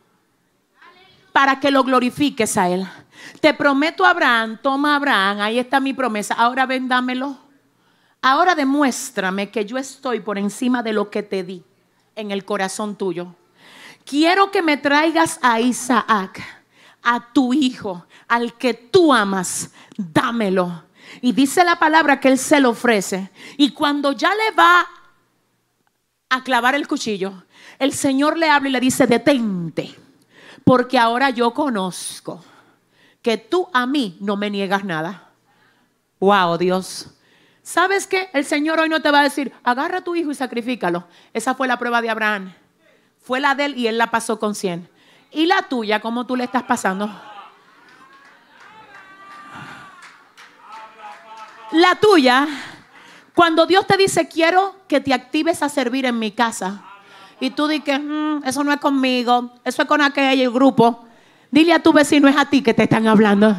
[1.33, 2.87] para que lo glorifiques a Él.
[3.41, 6.33] Te prometo, Abraham, toma Abraham, ahí está mi promesa.
[6.35, 7.37] Ahora ven, dámelo.
[8.21, 11.63] Ahora demuéstrame que yo estoy por encima de lo que te di
[12.15, 13.35] en el corazón tuyo.
[14.05, 16.41] Quiero que me traigas a Isaac,
[17.03, 19.71] a tu hijo, al que tú amas.
[19.97, 20.83] Dámelo.
[21.21, 23.31] Y dice la palabra que él se lo ofrece.
[23.57, 24.87] Y cuando ya le va
[26.29, 27.43] a clavar el cuchillo,
[27.79, 29.95] el Señor le habla y le dice, detente,
[30.63, 32.43] porque ahora yo conozco
[33.21, 35.29] que tú a mí no me niegas nada.
[36.19, 37.07] Wow, Dios.
[37.63, 38.29] ¿Sabes qué?
[38.33, 41.07] El Señor hoy no te va a decir, agarra a tu hijo y sacrifícalo.
[41.33, 42.53] Esa fue la prueba de Abraham.
[43.21, 44.89] Fue la de él y él la pasó con 100.
[45.31, 47.09] ¿Y la tuya, cómo tú le estás pasando?
[51.71, 52.47] La tuya,
[53.33, 56.83] cuando Dios te dice, quiero que te actives a servir en mi casa.
[57.39, 61.05] Y tú dices, mm, eso no es conmigo, eso es con aquel grupo.
[61.49, 63.55] Dile a tu vecino, es a ti que te están hablando.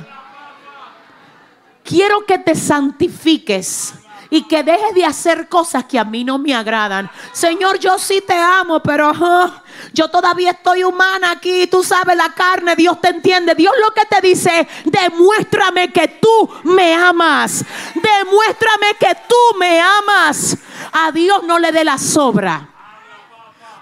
[1.85, 3.95] Quiero que te santifiques
[4.31, 7.11] y que dejes de hacer cosas que a mí no me agradan.
[7.33, 9.13] Señor, yo sí te amo, pero
[9.93, 11.67] yo todavía estoy humana aquí.
[11.67, 13.55] Tú sabes la carne, Dios te entiende.
[13.55, 17.65] Dios lo que te dice, demuéstrame que tú me amas.
[17.95, 20.57] Demuéstrame que tú me amas.
[20.93, 22.71] A Dios no le dé la sobra.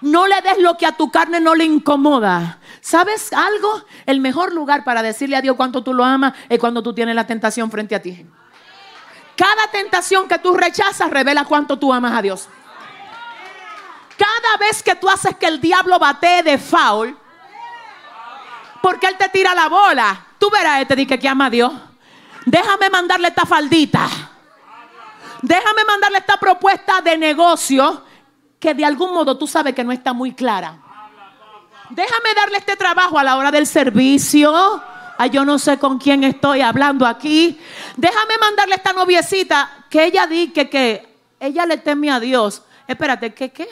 [0.01, 2.60] No le des lo que a tu carne no le incomoda.
[2.81, 3.85] ¿Sabes algo?
[4.07, 7.15] El mejor lugar para decirle a Dios cuánto tú lo amas es cuando tú tienes
[7.15, 8.27] la tentación frente a ti.
[9.37, 12.49] Cada tentación que tú rechazas revela cuánto tú amas a Dios.
[14.17, 17.17] Cada vez que tú haces que el diablo bate de foul,
[18.83, 21.73] porque él te tira la bola, tú verás, te dice que ama a Dios.
[22.45, 24.09] Déjame mandarle esta faldita.
[25.43, 28.05] Déjame mandarle esta propuesta de negocio
[28.59, 30.90] que de algún modo tú sabes que no está muy clara.
[31.91, 34.83] Déjame darle este trabajo a la hora del servicio.
[35.19, 37.61] Ay, yo no sé con quién estoy hablando aquí.
[37.97, 41.09] Déjame mandarle esta noviecita que ella dice que,
[41.41, 42.63] ella le teme a Dios.
[42.87, 43.69] Espérate, ¿qué qué?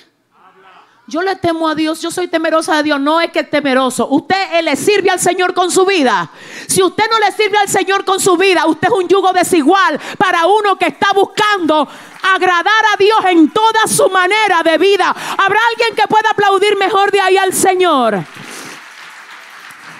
[1.08, 4.06] Yo le temo a Dios, yo soy temerosa de Dios, no es que es temeroso.
[4.10, 6.30] Usted le sirve al Señor con su vida.
[6.66, 9.98] Si usted no le sirve al Señor con su vida, usted es un yugo desigual
[10.18, 11.88] para uno que está buscando
[12.34, 15.08] agradar a Dios en toda su manera de vida.
[15.08, 18.22] ¿Habrá alguien que pueda aplaudir mejor de ahí al Señor?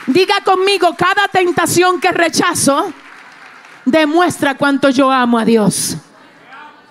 [0.08, 2.92] Diga conmigo, cada tentación que rechazo
[3.86, 5.96] demuestra cuánto yo amo a Dios.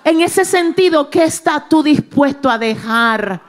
[0.04, 3.46] En ese sentido, ¿qué estás tú dispuesto a dejar?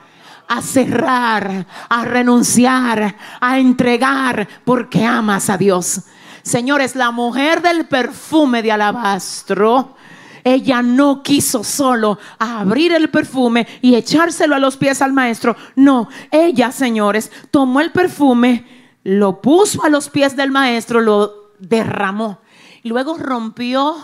[0.48, 6.02] A cerrar, a renunciar, a entregar, porque amas a Dios.
[6.42, 9.96] Señores, la mujer del perfume de alabastro,
[10.42, 15.54] ella no quiso solo abrir el perfume y echárselo a los pies al maestro.
[15.76, 18.78] No, ella, señores, tomó el perfume
[19.08, 22.40] lo puso a los pies del maestro, lo derramó.
[22.82, 23.96] Luego rompió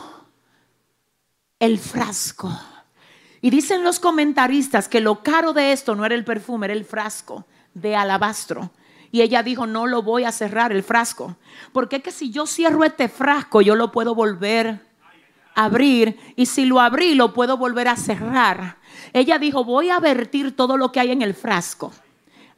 [1.59, 2.51] el frasco.
[3.45, 6.87] Y dicen los comentaristas que lo caro de esto no era el perfume, era el
[6.87, 8.71] frasco de alabastro.
[9.13, 11.37] Y ella dijo, no lo voy a cerrar el frasco.
[11.71, 14.81] Porque es que si yo cierro este frasco, yo lo puedo volver
[15.55, 16.19] a abrir.
[16.37, 18.79] Y si lo abrí, lo puedo volver a cerrar.
[19.13, 21.93] Ella dijo, voy a vertir todo lo que hay en el frasco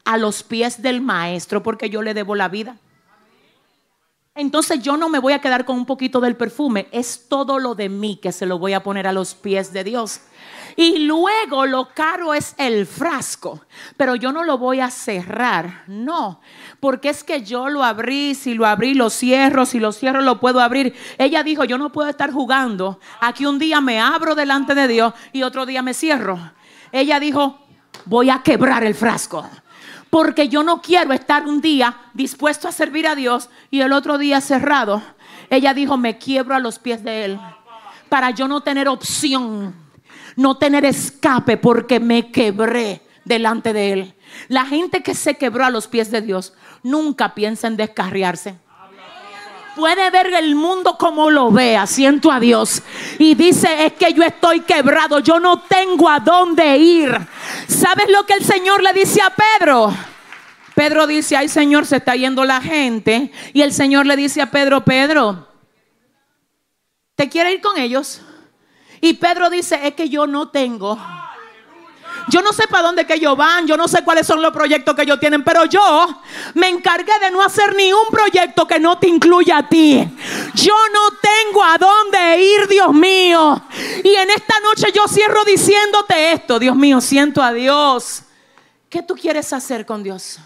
[0.05, 2.77] a los pies del maestro porque yo le debo la vida.
[4.37, 7.75] Entonces yo no me voy a quedar con un poquito del perfume, es todo lo
[7.75, 10.21] de mí que se lo voy a poner a los pies de Dios.
[10.77, 13.63] Y luego lo caro es el frasco,
[13.97, 16.41] pero yo no lo voy a cerrar, no,
[16.81, 20.39] porque es que yo lo abrí, si lo abrí lo cierro, si lo cierro lo
[20.39, 20.95] puedo abrir.
[21.17, 25.15] Ella dijo, yo no puedo estar jugando, aquí un día me abro delante de Dios
[25.33, 26.53] y otro día me cierro.
[26.93, 27.59] Ella dijo,
[28.05, 29.49] voy a quebrar el frasco
[30.11, 34.19] porque yo no quiero estar un día dispuesto a servir a Dios y el otro
[34.19, 35.03] día cerrado.
[35.49, 37.41] Ella dijo, me quiebro a los pies de Él
[38.09, 39.75] para yo no tener opción,
[40.37, 44.15] no tener escape porque me quebré delante de Él.
[44.49, 48.57] La gente que se quebró a los pies de Dios nunca piensa en descarriarse
[49.77, 52.83] puede ver el mundo como lo vea, siento a Dios.
[53.19, 57.15] Y dice, es que yo estoy quebrado, yo no tengo a dónde ir.
[57.69, 59.95] ¿Sabes lo que el Señor le dice a Pedro?
[60.75, 63.31] Pedro dice, ay Señor, se está yendo la gente.
[63.53, 65.47] Y el Señor le dice a Pedro, Pedro,
[67.15, 68.23] ¿te quiere ir con ellos?
[69.01, 70.99] Y Pedro dice, es que yo no tengo.
[72.29, 74.97] Yo no sé para dónde que ellos van, yo no sé cuáles son los proyectos
[74.97, 76.23] que ellos tienen, pero yo
[76.55, 80.09] me encargué de no hacer ni un proyecto que no te incluya a ti.
[80.55, 83.63] Yo no tengo a dónde ir, Dios mío.
[84.03, 88.23] Y en esta noche yo cierro diciéndote esto, Dios mío, siento a Dios.
[88.89, 90.41] ¿Qué tú quieres hacer con Dios?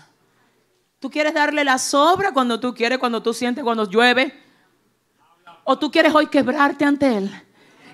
[0.99, 4.39] ¿Tú quieres darle la sobra cuando tú quieres, cuando tú sientes, cuando llueve?
[5.65, 7.31] ¿O tú quieres hoy quebrarte ante Él?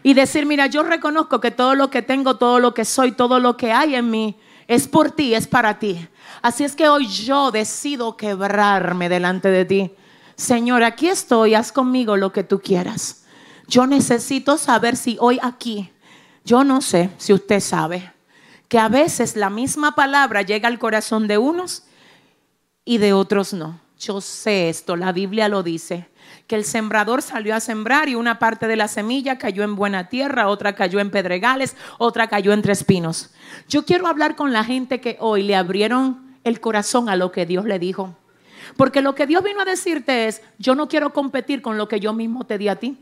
[0.07, 3.41] Y decir, mira, yo reconozco que todo lo que tengo, todo lo que soy, todo
[3.41, 4.37] lo que hay en mí,
[4.69, 6.07] es por ti, es para ti.
[6.43, 9.91] Así es que hoy yo decido quebrarme delante de ti.
[10.37, 13.25] Señor, aquí estoy, haz conmigo lo que tú quieras.
[13.67, 15.91] Yo necesito saber si hoy aquí,
[16.45, 18.13] yo no sé si usted sabe,
[18.69, 21.83] que a veces la misma palabra llega al corazón de unos
[22.85, 23.81] y de otros no.
[23.99, 26.09] Yo sé esto, la Biblia lo dice,
[26.47, 30.09] que el sembrador salió a sembrar y una parte de la semilla cayó en buena
[30.09, 33.31] tierra, otra cayó en pedregales, otra cayó entre espinos.
[33.69, 37.47] Yo quiero hablar con la gente que hoy le abrieron el corazón a lo que
[37.47, 38.17] Dios le dijo.
[38.77, 41.99] Porque lo que Dios vino a decirte es, yo no quiero competir con lo que
[41.99, 42.99] yo mismo te di a ti.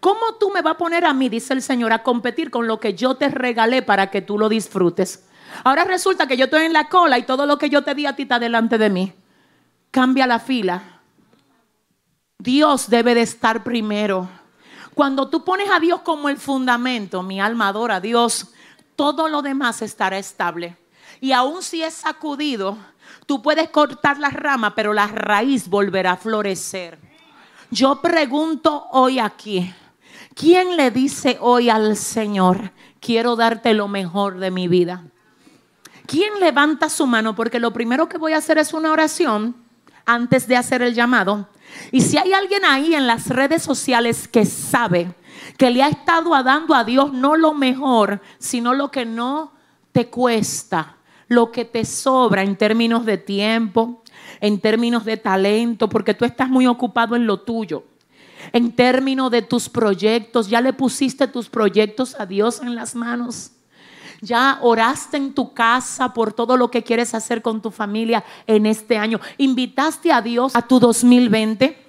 [0.00, 2.78] ¿Cómo tú me vas a poner a mí, dice el Señor, a competir con lo
[2.78, 5.26] que yo te regalé para que tú lo disfrutes?
[5.64, 8.04] Ahora resulta que yo estoy en la cola y todo lo que yo te di
[8.04, 9.12] a ti está delante de mí.
[9.90, 10.95] Cambia la fila.
[12.38, 14.28] Dios debe de estar primero.
[14.94, 18.48] Cuando tú pones a Dios como el fundamento, mi alma adora a Dios,
[18.94, 20.76] todo lo demás estará estable.
[21.20, 22.76] Y aun si es sacudido,
[23.26, 26.98] tú puedes cortar la rama, pero la raíz volverá a florecer.
[27.70, 29.74] Yo pregunto hoy aquí,
[30.34, 35.04] ¿quién le dice hoy al Señor, quiero darte lo mejor de mi vida?
[36.06, 37.34] ¿Quién levanta su mano?
[37.34, 39.56] Porque lo primero que voy a hacer es una oración
[40.04, 41.48] antes de hacer el llamado.
[41.92, 45.14] Y si hay alguien ahí en las redes sociales que sabe
[45.56, 49.52] que le ha estado dando a Dios no lo mejor, sino lo que no
[49.92, 50.96] te cuesta,
[51.28, 54.02] lo que te sobra en términos de tiempo,
[54.40, 57.84] en términos de talento, porque tú estás muy ocupado en lo tuyo.
[58.52, 63.52] En términos de tus proyectos, ya le pusiste tus proyectos a Dios en las manos.
[64.20, 68.66] Ya oraste en tu casa por todo lo que quieres hacer con tu familia en
[68.66, 69.20] este año.
[69.38, 71.86] Invitaste a Dios a tu 2020.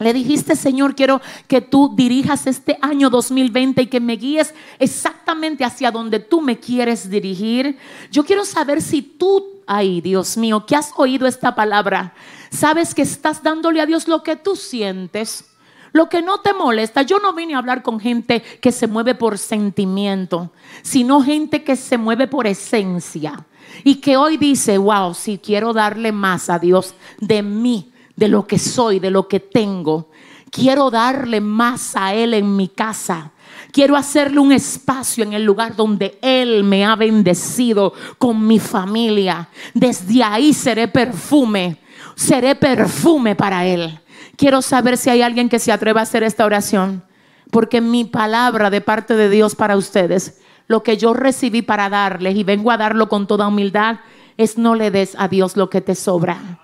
[0.00, 5.62] Le dijiste, Señor, quiero que tú dirijas este año 2020 y que me guíes exactamente
[5.62, 7.76] hacia donde tú me quieres dirigir.
[8.10, 12.14] Yo quiero saber si tú, ay Dios mío, que has oído esta palabra,
[12.50, 15.49] sabes que estás dándole a Dios lo que tú sientes.
[15.92, 19.14] Lo que no te molesta, yo no vine a hablar con gente que se mueve
[19.14, 20.50] por sentimiento,
[20.82, 23.44] sino gente que se mueve por esencia
[23.84, 28.46] y que hoy dice, wow, si quiero darle más a Dios de mí, de lo
[28.46, 30.10] que soy, de lo que tengo,
[30.50, 33.32] quiero darle más a Él en mi casa.
[33.72, 39.48] Quiero hacerle un espacio en el lugar donde Él me ha bendecido con mi familia.
[39.74, 41.78] Desde ahí seré perfume,
[42.14, 43.98] seré perfume para Él.
[44.40, 47.04] Quiero saber si hay alguien que se atreva a hacer esta oración,
[47.50, 52.36] porque mi palabra de parte de Dios para ustedes, lo que yo recibí para darles
[52.36, 53.98] y vengo a darlo con toda humildad,
[54.38, 56.58] es no le des a Dios lo que te sobra.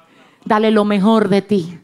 [0.47, 1.79] Dale lo mejor de ti,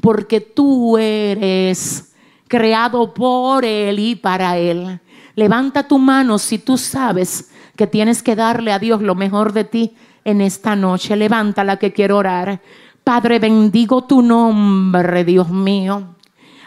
[0.00, 2.12] porque tú eres
[2.48, 4.98] creado por Él y para Él.
[5.36, 9.62] Levanta tu mano si tú sabes que tienes que darle a Dios lo mejor de
[9.62, 9.94] ti
[10.24, 11.14] en esta noche.
[11.14, 12.60] Levántala que quiero orar.
[13.06, 16.16] Padre, bendigo tu nombre, Dios mío.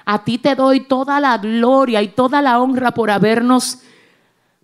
[0.05, 3.79] A ti te doy toda la gloria y toda la honra por habernos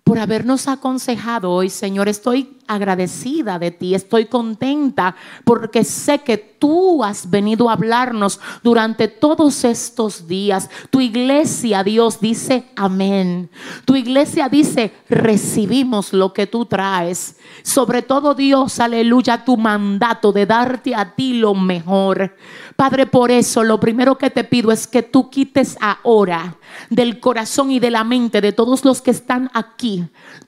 [0.06, 2.08] por habernos aconsejado hoy, Señor.
[2.08, 9.08] Estoy agradecida de ti, estoy contenta porque sé que tú has venido a hablarnos durante
[9.08, 10.70] todos estos días.
[10.90, 13.50] Tu iglesia, Dios, dice amén.
[13.84, 17.36] Tu iglesia dice, recibimos lo que tú traes.
[17.64, 22.36] Sobre todo, Dios, aleluya, tu mandato de darte a ti lo mejor.
[22.76, 26.56] Padre, por eso lo primero que te pido es que tú quites ahora
[26.90, 30.04] del corazón y de la mente de todos los que están aquí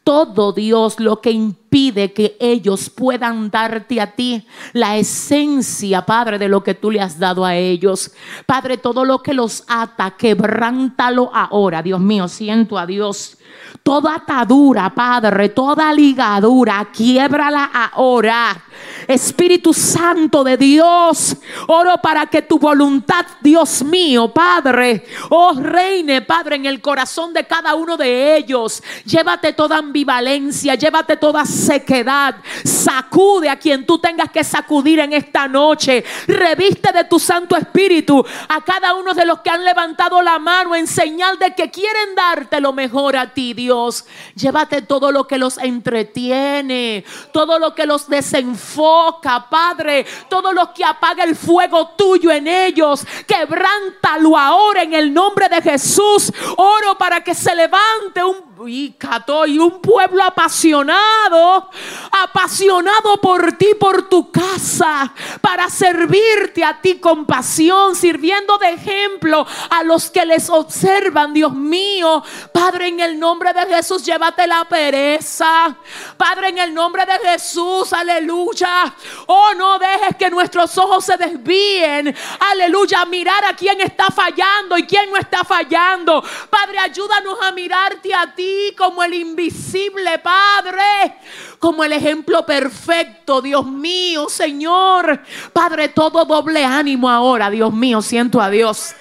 [0.08, 1.30] todo Dios lo que
[1.68, 7.00] impide que ellos puedan darte a ti la esencia, Padre, de lo que tú le
[7.00, 8.12] has dado a ellos.
[8.46, 11.82] Padre, todo lo que los ata, quebrántalo ahora.
[11.82, 13.38] Dios mío, siento a Dios
[13.82, 18.64] Toda atadura, Padre, toda ligadura, quiebrala ahora.
[19.06, 26.56] Espíritu Santo de Dios, oro para que tu voluntad, Dios mío, Padre, oh reine, Padre,
[26.56, 28.82] en el corazón de cada uno de ellos.
[29.04, 32.36] Llévate toda ambivalencia, llévate toda sequedad.
[32.64, 36.04] Sacude a quien tú tengas que sacudir en esta noche.
[36.26, 40.74] Reviste de tu Santo Espíritu a cada uno de los que han levantado la mano
[40.74, 44.04] en señal de que quieren darte lo mejor a ti, Dios.
[44.34, 50.06] Llévate todo lo que los entretiene, todo lo que los desenfoca Padre.
[50.28, 55.62] Todo lo que apaga el fuego tuyo en ellos, quebrántalo ahora en el nombre de
[55.62, 56.32] Jesús.
[56.56, 61.70] Oro para que se levante un y un pueblo apasionado
[62.10, 69.46] apasionado por ti, por tu casa, para servirte a ti con pasión, sirviendo de ejemplo
[69.70, 72.22] a los que les observan, Dios mío.
[72.52, 75.76] Padre, en el nombre de Jesús, llévate la pereza.
[76.16, 78.94] Padre, en el nombre de Jesús, aleluya.
[79.26, 82.14] Oh, no dejes que nuestros ojos se desvíen.
[82.50, 86.22] Aleluya, mirar a quién está fallando y quién no está fallando.
[86.50, 91.16] Padre, ayúdanos a mirarte a ti como el invisible Padre,
[91.58, 95.20] como el ejemplo perfecto, Dios mío, Señor.
[95.52, 98.94] Padre, todo doble ánimo ahora, Dios mío, siento a Dios.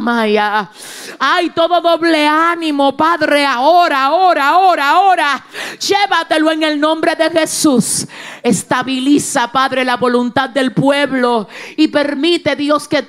[0.00, 0.70] Maya.
[1.18, 5.44] Ay, todo doble ánimo, Padre, ahora, ahora, ahora, ahora.
[5.78, 8.06] Llévatelo en el nombre de Jesús.
[8.42, 11.46] Estabiliza, Padre, la voluntad del pueblo
[11.76, 13.02] y permite, Dios, que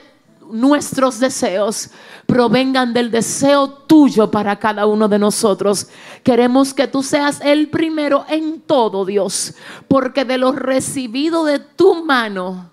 [0.52, 1.90] nuestros deseos
[2.26, 5.88] provengan del deseo tuyo para cada uno de nosotros.
[6.24, 9.56] Queremos que tú seas el primero en todo, Dios,
[9.88, 12.72] porque de lo recibido de tu mano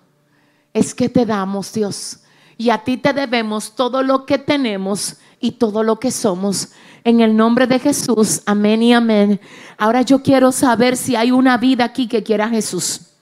[0.73, 2.19] es que te damos, Dios.
[2.57, 6.69] Y a ti te debemos todo lo que tenemos y todo lo que somos.
[7.03, 9.41] En el nombre de Jesús, amén y amén.
[9.77, 13.12] Ahora yo quiero saber si hay una vida aquí que quiera Jesús.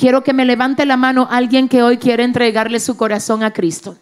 [0.00, 3.98] Quiero que me levante la mano alguien que hoy quiere entregarle su corazón a Cristo.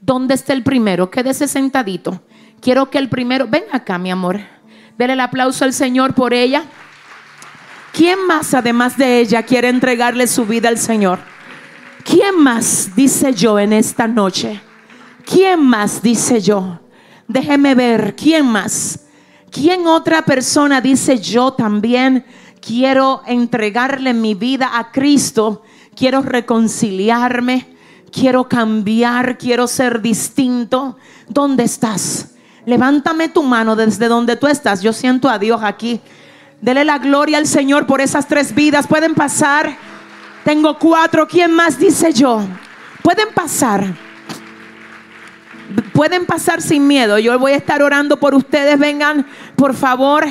[0.00, 1.10] ¿Dónde está el primero?
[1.10, 2.22] Quédese sentadito.
[2.62, 4.40] Quiero que el primero, ven acá, mi amor.
[4.96, 6.62] Dele el aplauso al Señor por ella.
[7.92, 11.18] ¿Quién más, además de ella, quiere entregarle su vida al Señor?
[12.04, 14.62] ¿Quién más dice yo en esta noche?
[15.26, 16.80] ¿Quién más dice yo?
[17.26, 19.00] Déjeme ver, ¿quién más?
[19.50, 22.24] ¿Quién otra persona dice yo también
[22.68, 25.62] quiero entregarle mi vida a Cristo?
[25.96, 27.78] Quiero reconciliarme
[28.10, 30.96] quiero cambiar, quiero ser distinto.
[31.28, 32.34] ¿Dónde estás?
[32.66, 34.82] Levántame tu mano desde donde tú estás.
[34.82, 36.00] Yo siento a Dios aquí.
[36.60, 38.86] Dele la gloria al Señor por esas tres vidas.
[38.86, 39.76] Pueden pasar.
[40.44, 41.26] Tengo cuatro.
[41.28, 42.42] ¿Quién más dice yo?
[43.02, 43.94] Pueden pasar.
[45.92, 47.18] Pueden pasar sin miedo.
[47.18, 48.78] Yo voy a estar orando por ustedes.
[48.78, 50.26] Vengan, por favor.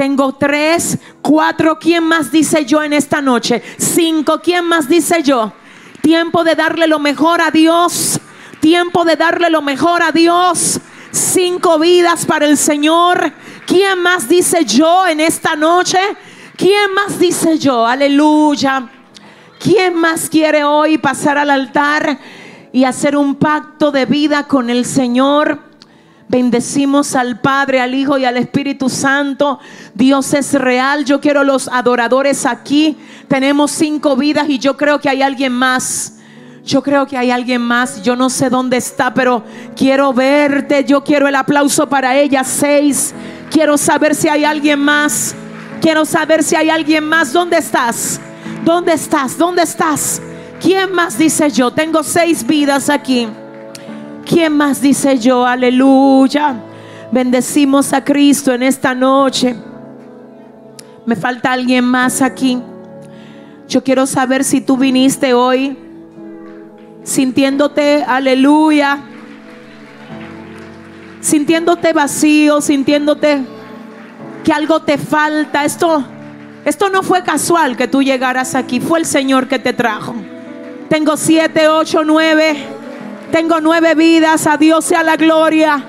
[0.00, 1.78] Tengo tres, cuatro.
[1.78, 3.62] ¿Quién más dice yo en esta noche?
[3.76, 4.40] Cinco.
[4.42, 5.52] ¿Quién más dice yo?
[6.00, 8.18] Tiempo de darle lo mejor a Dios.
[8.60, 10.80] Tiempo de darle lo mejor a Dios.
[11.10, 13.30] Cinco vidas para el Señor.
[13.66, 15.98] ¿Quién más dice yo en esta noche?
[16.56, 17.86] ¿Quién más dice yo?
[17.86, 18.88] Aleluya.
[19.58, 22.18] ¿Quién más quiere hoy pasar al altar
[22.72, 25.69] y hacer un pacto de vida con el Señor?
[26.30, 29.58] Bendecimos al Padre, al Hijo y al Espíritu Santo.
[29.94, 31.04] Dios es real.
[31.04, 32.96] Yo quiero los adoradores aquí.
[33.26, 36.18] Tenemos cinco vidas y yo creo que hay alguien más.
[36.64, 38.04] Yo creo que hay alguien más.
[38.04, 39.42] Yo no sé dónde está, pero
[39.74, 40.84] quiero verte.
[40.84, 42.44] Yo quiero el aplauso para ella.
[42.44, 43.12] Seis.
[43.50, 45.34] Quiero saber si hay alguien más.
[45.80, 47.32] Quiero saber si hay alguien más.
[47.32, 48.20] ¿Dónde estás?
[48.64, 49.36] ¿Dónde estás?
[49.36, 50.22] ¿Dónde estás?
[50.60, 51.72] ¿Quién más dice yo?
[51.72, 53.26] Tengo seis vidas aquí.
[54.30, 55.44] ¿Quién más dice yo?
[55.44, 56.54] Aleluya.
[57.10, 59.56] Bendecimos a Cristo en esta noche.
[61.04, 62.62] Me falta alguien más aquí.
[63.66, 65.76] Yo quiero saber si tú viniste hoy
[67.02, 69.00] sintiéndote, aleluya,
[71.20, 73.40] sintiéndote vacío, sintiéndote
[74.44, 75.64] que algo te falta.
[75.64, 76.04] Esto,
[76.64, 80.14] esto no fue casual que tú llegaras aquí, fue el Señor que te trajo.
[80.88, 82.78] Tengo siete, ocho, nueve
[83.30, 85.84] tengo nueve vidas, a Dios sea la gloria.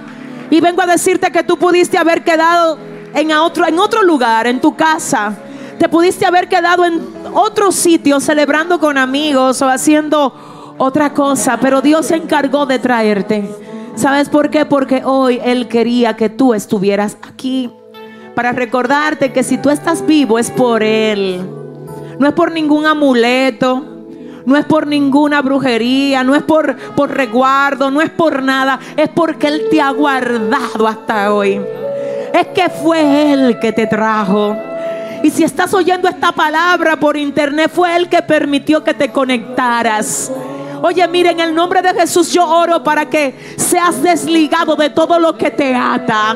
[0.49, 2.77] Y vengo a decirte que tú pudiste haber quedado
[3.13, 5.33] en otro, en otro lugar, en tu casa.
[5.77, 7.01] Te pudiste haber quedado en
[7.33, 13.49] otro sitio celebrando con amigos o haciendo otra cosa, pero Dios se encargó de traerte.
[13.95, 14.65] ¿Sabes por qué?
[14.65, 17.71] Porque hoy Él quería que tú estuvieras aquí
[18.35, 21.41] para recordarte que si tú estás vivo es por Él.
[22.19, 23.90] No es por ningún amuleto,
[24.45, 28.79] no es por ninguna brujería, no es por, por resguardo, no es por nada.
[28.95, 31.61] Es porque Él te ha guardado hasta hoy.
[32.33, 34.55] Es que fue Él que te trajo.
[35.23, 40.31] Y si estás oyendo esta palabra por internet, fue Él que permitió que te conectaras.
[40.81, 45.19] Oye, mire, en el nombre de Jesús yo oro para que seas desligado de todo
[45.19, 46.35] lo que te ata.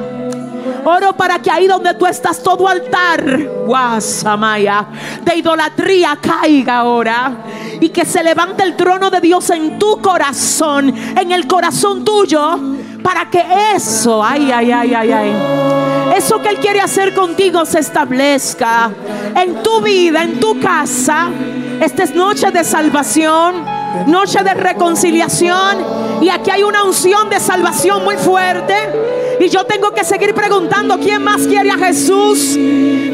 [0.86, 4.86] Oro para que ahí donde tú estás, todo altar, guasamaya,
[5.24, 7.38] de idolatría caiga ahora.
[7.82, 12.60] Y que se levante el trono de Dios en tu corazón, en el corazón tuyo,
[13.04, 13.44] para que
[13.76, 15.36] eso, ay, ay, ay, ay, ay,
[16.16, 18.92] eso que Él quiere hacer contigo se establezca
[19.36, 21.30] en tu vida, en tu casa.
[21.82, 23.75] Esta es noche de salvación,
[24.08, 26.06] noche de reconciliación.
[26.22, 28.74] Y aquí hay una unción de salvación muy fuerte
[29.40, 32.58] Y yo tengo que seguir preguntando quién más quiere a Jesús.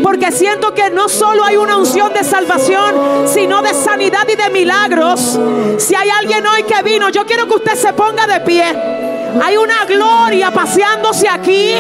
[0.04, 4.50] Porque siento que no solo hay una unción de salvación, sino de sanidad y de
[4.50, 5.40] milagros.
[5.78, 8.64] Si hay alguien hoy que vino, yo quiero que usted se ponga de pie.
[9.42, 11.76] Hay una gloria paseándose aquí.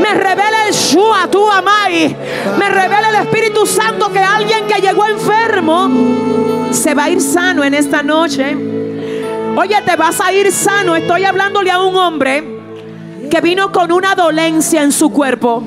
[0.00, 2.16] Me revela el Shua, tu amai.
[2.58, 6.27] Me revela el Espíritu Santo que alguien que llegó enfermo
[6.72, 8.56] se va a ir sano en esta noche.
[9.56, 10.96] Oye, te vas a ir sano.
[10.96, 12.58] Estoy hablándole a un hombre
[13.30, 15.62] que vino con una dolencia en su cuerpo.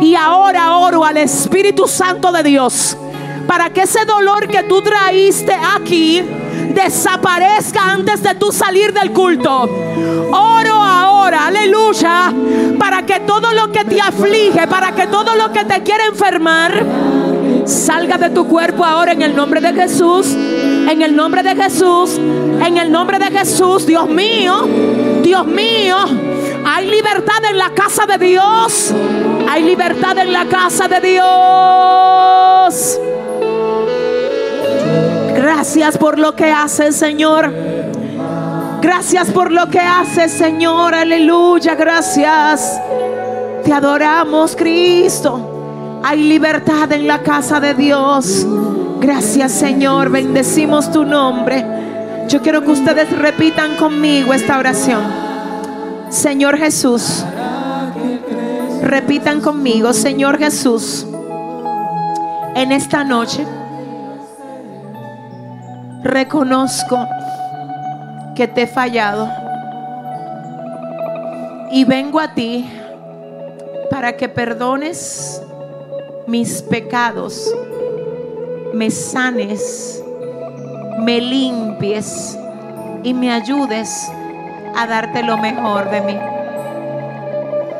[0.00, 2.96] Y ahora oro al Espíritu Santo de Dios
[3.46, 6.22] para que ese dolor que tú traíste aquí
[6.74, 9.62] desaparezca antes de tú salir del culto.
[10.32, 12.32] Oro ahora, aleluya,
[12.78, 16.84] para que todo lo que te aflige, para que todo lo que te quiere enfermar,
[17.64, 20.34] salga de tu cuerpo ahora en el nombre de Jesús.
[20.34, 24.68] En el nombre de Jesús, en el nombre de Jesús, Dios mío,
[25.22, 25.96] Dios mío,
[26.64, 28.92] hay libertad en la casa de Dios.
[29.48, 31.24] Hay libertad en la casa de Dios.
[35.34, 37.52] Gracias por lo que haces, Señor.
[38.80, 40.94] Gracias por lo que haces, Señor.
[40.94, 42.80] Aleluya, gracias.
[43.64, 45.53] Te adoramos, Cristo.
[46.06, 48.46] Hay libertad en la casa de Dios.
[49.00, 50.10] Gracias, Señor.
[50.10, 51.64] Bendecimos tu nombre.
[52.28, 55.02] Yo quiero que ustedes repitan conmigo esta oración.
[56.10, 57.24] Señor Jesús.
[58.82, 61.06] Repitan conmigo, Señor Jesús.
[62.54, 63.46] En esta noche
[66.02, 67.08] reconozco
[68.36, 69.30] que te he fallado
[71.72, 72.70] y vengo a ti
[73.90, 75.40] para que perdones
[76.26, 77.54] mis pecados,
[78.72, 80.02] me sanes,
[81.00, 82.38] me limpies
[83.02, 84.10] y me ayudes
[84.76, 86.18] a darte lo mejor de mí.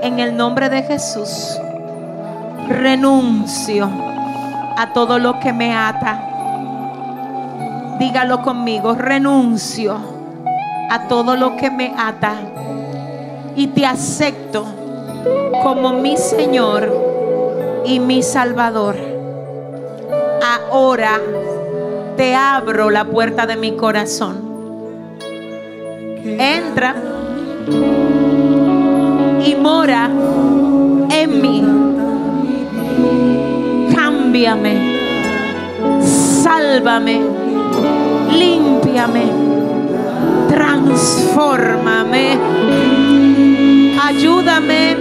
[0.03, 1.59] En el nombre de Jesús,
[2.69, 3.91] renuncio
[4.77, 6.31] a todo lo que me ata
[7.99, 9.97] Dígalo conmigo, renuncio
[10.91, 12.35] a todo lo que me ata
[13.55, 14.65] y te acepto
[15.63, 17.04] como mi Señor
[17.85, 18.97] y mi Salvador.
[20.43, 21.21] Ahora
[22.17, 24.37] te abro la puerta de mi corazón.
[26.25, 26.95] Entra
[29.45, 30.11] y mora
[31.11, 31.65] en mí.
[33.95, 34.95] Cámbiame.
[36.43, 37.45] Sálvame
[38.35, 39.25] límpiame,
[40.49, 42.39] transfórmame,
[44.03, 44.97] ayúdame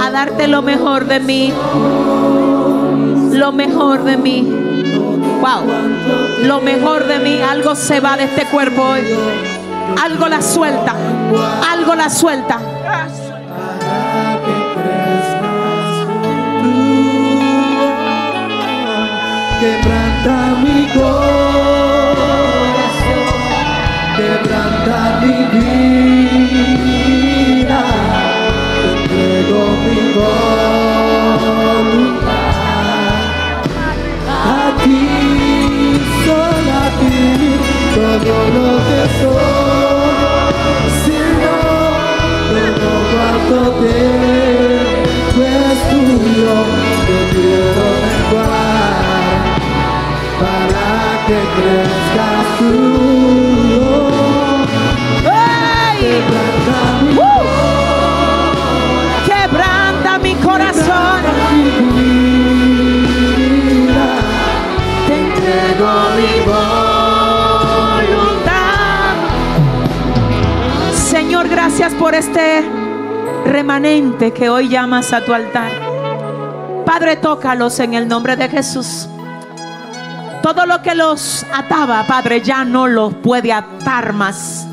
[0.00, 1.52] a darte lo mejor de mí,
[3.32, 4.42] lo mejor de mí.
[5.40, 5.62] Wow,
[6.44, 9.02] lo mejor de mí, algo se va de este cuerpo hoy.
[10.02, 10.94] Algo la suelta,
[11.70, 12.58] algo la suelta.
[19.60, 20.86] Quebranta mi
[24.18, 25.97] quebranta mi vida,
[31.44, 32.28] voluntad.
[34.28, 35.04] A ti,
[36.24, 37.20] solo a ti,
[37.94, 40.52] todo lo que soy,
[41.04, 41.92] Señor,
[42.80, 46.56] todo cuanto tengo es tuyo,
[47.06, 48.92] te quiero menguar
[50.40, 50.90] para
[51.26, 53.47] que crezcas tú.
[71.78, 72.64] Gracias por este
[73.44, 75.70] remanente que hoy llamas a tu altar.
[76.84, 79.06] Padre, tócalos en el nombre de Jesús.
[80.42, 84.66] Todo lo que los ataba, Padre, ya no los puede atar más.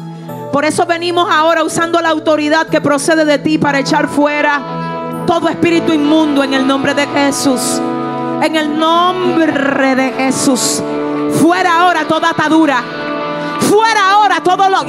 [0.52, 5.48] Por eso venimos ahora usando la autoridad que procede de ti para echar fuera todo
[5.48, 7.80] espíritu inmundo en el nombre de Jesús.
[8.41, 10.82] En el nombre de Jesús.
[11.40, 13.05] Fuera ahora toda atadura
[13.61, 14.86] Fuera ahora todo lo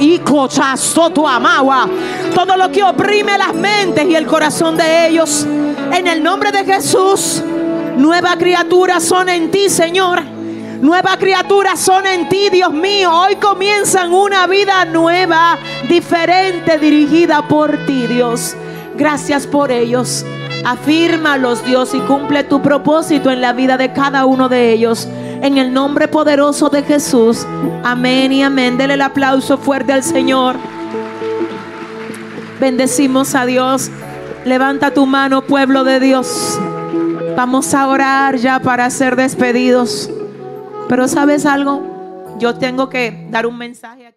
[2.35, 5.45] todo lo que oprime las mentes y el corazón de ellos.
[5.91, 7.41] En el nombre de Jesús,
[7.97, 10.21] nueva criatura son en ti, Señor.
[10.81, 13.11] Nueva criatura son en ti, Dios mío.
[13.11, 15.57] Hoy comienzan una vida nueva,
[15.89, 18.55] diferente, dirigida por ti, Dios.
[18.95, 20.23] Gracias por ellos.
[20.63, 25.07] Afírmalos, Dios, y cumple tu propósito en la vida de cada uno de ellos.
[25.41, 27.45] En el nombre poderoso de Jesús.
[27.83, 28.77] Amén y amén.
[28.77, 30.55] Dele el aplauso fuerte al Señor.
[32.59, 33.91] Bendecimos a Dios.
[34.45, 36.59] Levanta tu mano, pueblo de Dios.
[37.35, 40.09] Vamos a orar ya para ser despedidos.
[40.89, 42.35] Pero ¿sabes algo?
[42.39, 44.16] Yo tengo que dar un mensaje aquí.